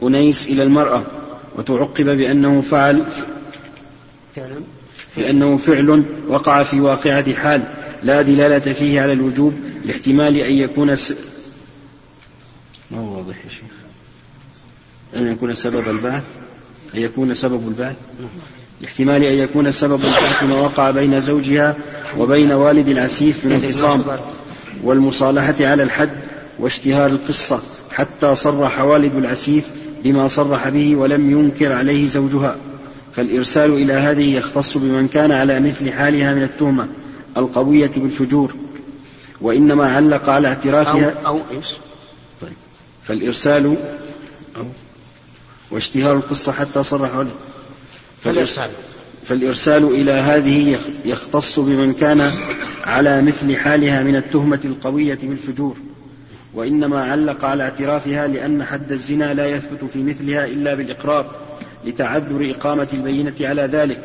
أنيس 0.02 0.46
إلى 0.46 0.62
المرأة 0.62 1.02
وتعقب 1.56 2.04
بأنه 2.04 2.60
فعل 2.60 3.04
لأنه 5.16 5.56
فعل 5.56 6.04
وقع 6.28 6.62
في 6.62 6.80
واقعة 6.80 7.34
حال 7.34 7.62
لا 8.02 8.22
دلالة 8.22 8.72
فيه 8.72 9.00
على 9.00 9.12
الوجوب 9.12 9.52
لاحتمال 9.84 10.36
أن 10.36 10.52
يكون 10.52 10.96
س... 10.96 11.14
ما 12.90 12.98
هو 12.98 13.16
واضح 13.16 13.36
يا 13.44 13.50
شيخ؟ 13.50 13.62
أن 15.16 15.32
يكون 15.32 15.54
سبب 15.54 15.88
البعث؟ 15.88 16.22
أن 16.94 17.00
يكون 17.00 17.34
سبب 17.34 17.68
البعث؟ 17.68 17.96
لاحتمال 18.80 19.24
أن 19.24 19.38
يكون 19.38 19.72
سبب 19.72 20.00
البعث 20.04 20.42
ما 20.42 20.54
وقع 20.54 20.90
بين 20.90 21.20
زوجها 21.20 21.76
وبين 22.18 22.52
والد 22.52 22.88
العسيف 22.88 23.44
من 23.44 23.52
انفصام 23.52 24.04
والمصالحة 24.82 25.54
على 25.60 25.82
الحد 25.82 26.10
واشتهار 26.58 27.06
القصة 27.10 27.62
حتى 27.92 28.34
صرح 28.34 28.80
والد 28.80 29.16
العسيف 29.16 29.68
بما 30.04 30.28
صرح 30.28 30.68
به 30.68 30.96
ولم 30.96 31.30
ينكر 31.30 31.72
عليه 31.72 32.06
زوجها. 32.06 32.56
فالإرسال 33.16 33.72
إلى 33.72 33.92
هذه 33.92 34.36
يختص 34.36 34.76
بمن 34.76 35.08
كان 35.08 35.32
على 35.32 35.60
مثل 35.60 35.92
حالها 35.92 36.34
من 36.34 36.42
التهمة 36.42 36.88
القوية 37.36 37.90
بالفجور. 37.96 38.54
وإنما 39.40 39.92
علق 39.96 40.28
على 40.28 40.48
أو, 40.48 40.52
اعترافها؟ 40.52 41.14
أو 41.26 41.40
إيش؟ 41.50 41.66
طيب. 42.40 42.52
فالإرسال 43.04 43.76
أو 44.56 44.64
واشتهار 45.70 46.16
القصة 46.16 46.52
حتى 46.52 46.82
صرح 46.82 47.16
والد 47.16 47.30
فالإرسال. 48.22 48.70
فالإرسال 49.24 49.84
إلى 49.84 50.12
هذه 50.12 50.70
يخ- 50.70 50.88
يختص 51.04 51.58
بمن 51.58 51.92
كان 51.92 52.30
على 52.84 53.22
مثل 53.22 53.56
حالها 53.56 54.02
من 54.02 54.16
التهمة 54.16 54.60
القوية 54.64 55.18
بالفجور 55.22 55.76
وإنما 56.54 57.04
علق 57.04 57.44
على 57.44 57.62
اعترافها 57.62 58.26
لأن 58.26 58.64
حد 58.64 58.92
الزنا 58.92 59.34
لا 59.34 59.46
يثبت 59.50 59.84
في 59.92 60.02
مثلها 60.02 60.44
إلا 60.46 60.74
بالإقرار 60.74 61.34
لتعذر 61.84 62.50
إقامة 62.50 62.88
البينة 62.92 63.34
على 63.40 63.62
ذلك. 63.62 64.00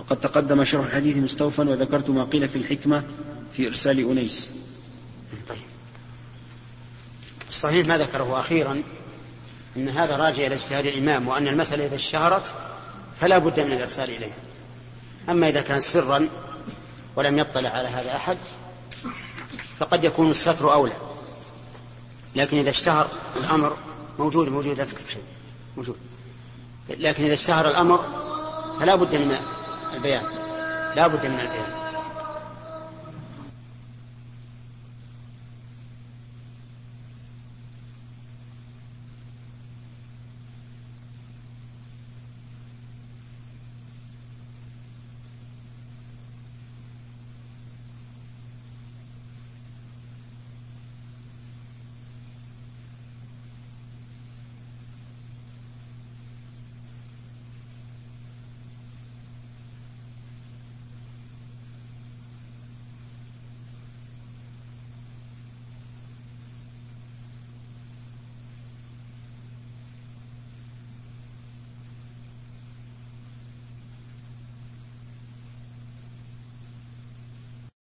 وقد 0.00 0.16
تقدم 0.20 0.64
شرح 0.64 0.84
الحديث 0.84 1.16
مستوفا 1.16 1.70
وذكرت 1.70 2.10
ما 2.10 2.24
قيل 2.24 2.48
في 2.48 2.56
الحكمة 2.56 3.02
في 3.56 3.66
إرسال 3.68 4.10
أنيس. 4.10 4.50
طيب. 5.48 5.58
الصحيح 7.48 7.86
ما 7.86 7.98
ذكره 7.98 8.40
أخيرا 8.40 8.82
أن 9.76 9.88
هذا 9.88 10.16
راجع 10.16 10.46
إلى 10.46 10.54
اجتهاد 10.54 10.86
الإمام 10.86 11.28
وأن 11.28 11.48
المسألة 11.48 11.86
إذا 11.86 11.94
اشتهرت 11.94 12.52
فلا 13.20 13.38
بد 13.38 13.60
من 13.60 13.72
الإرسال 13.72 14.10
إليها. 14.10 14.36
أما 15.28 15.48
إذا 15.48 15.60
كان 15.60 15.80
سرا 15.80 16.28
ولم 17.16 17.38
يطلع 17.38 17.70
على 17.70 17.88
هذا 17.88 18.16
أحد 18.16 18.38
فقد 19.78 20.04
يكون 20.04 20.30
الستر 20.30 20.72
أولى. 20.72 20.96
لكن 22.36 22.58
إذا 22.58 22.70
اشتهر 22.70 23.08
الأمر 23.36 23.76
موجود 24.18 24.48
موجود 24.48 24.78
لا 24.78 24.84
تكتب 24.84 25.08
شيء 25.08 25.22
موجود. 25.76 25.96
لكن 26.88 27.24
إذا 27.24 27.34
اشتهر 27.34 27.68
الأمر 27.68 28.04
فلا 28.80 28.94
بد 28.94 29.14
من 29.14 29.36
البيان 29.94 30.24
لا 30.96 31.06
بد 31.06 31.26
من 31.26 31.40
البيان. 31.40 31.83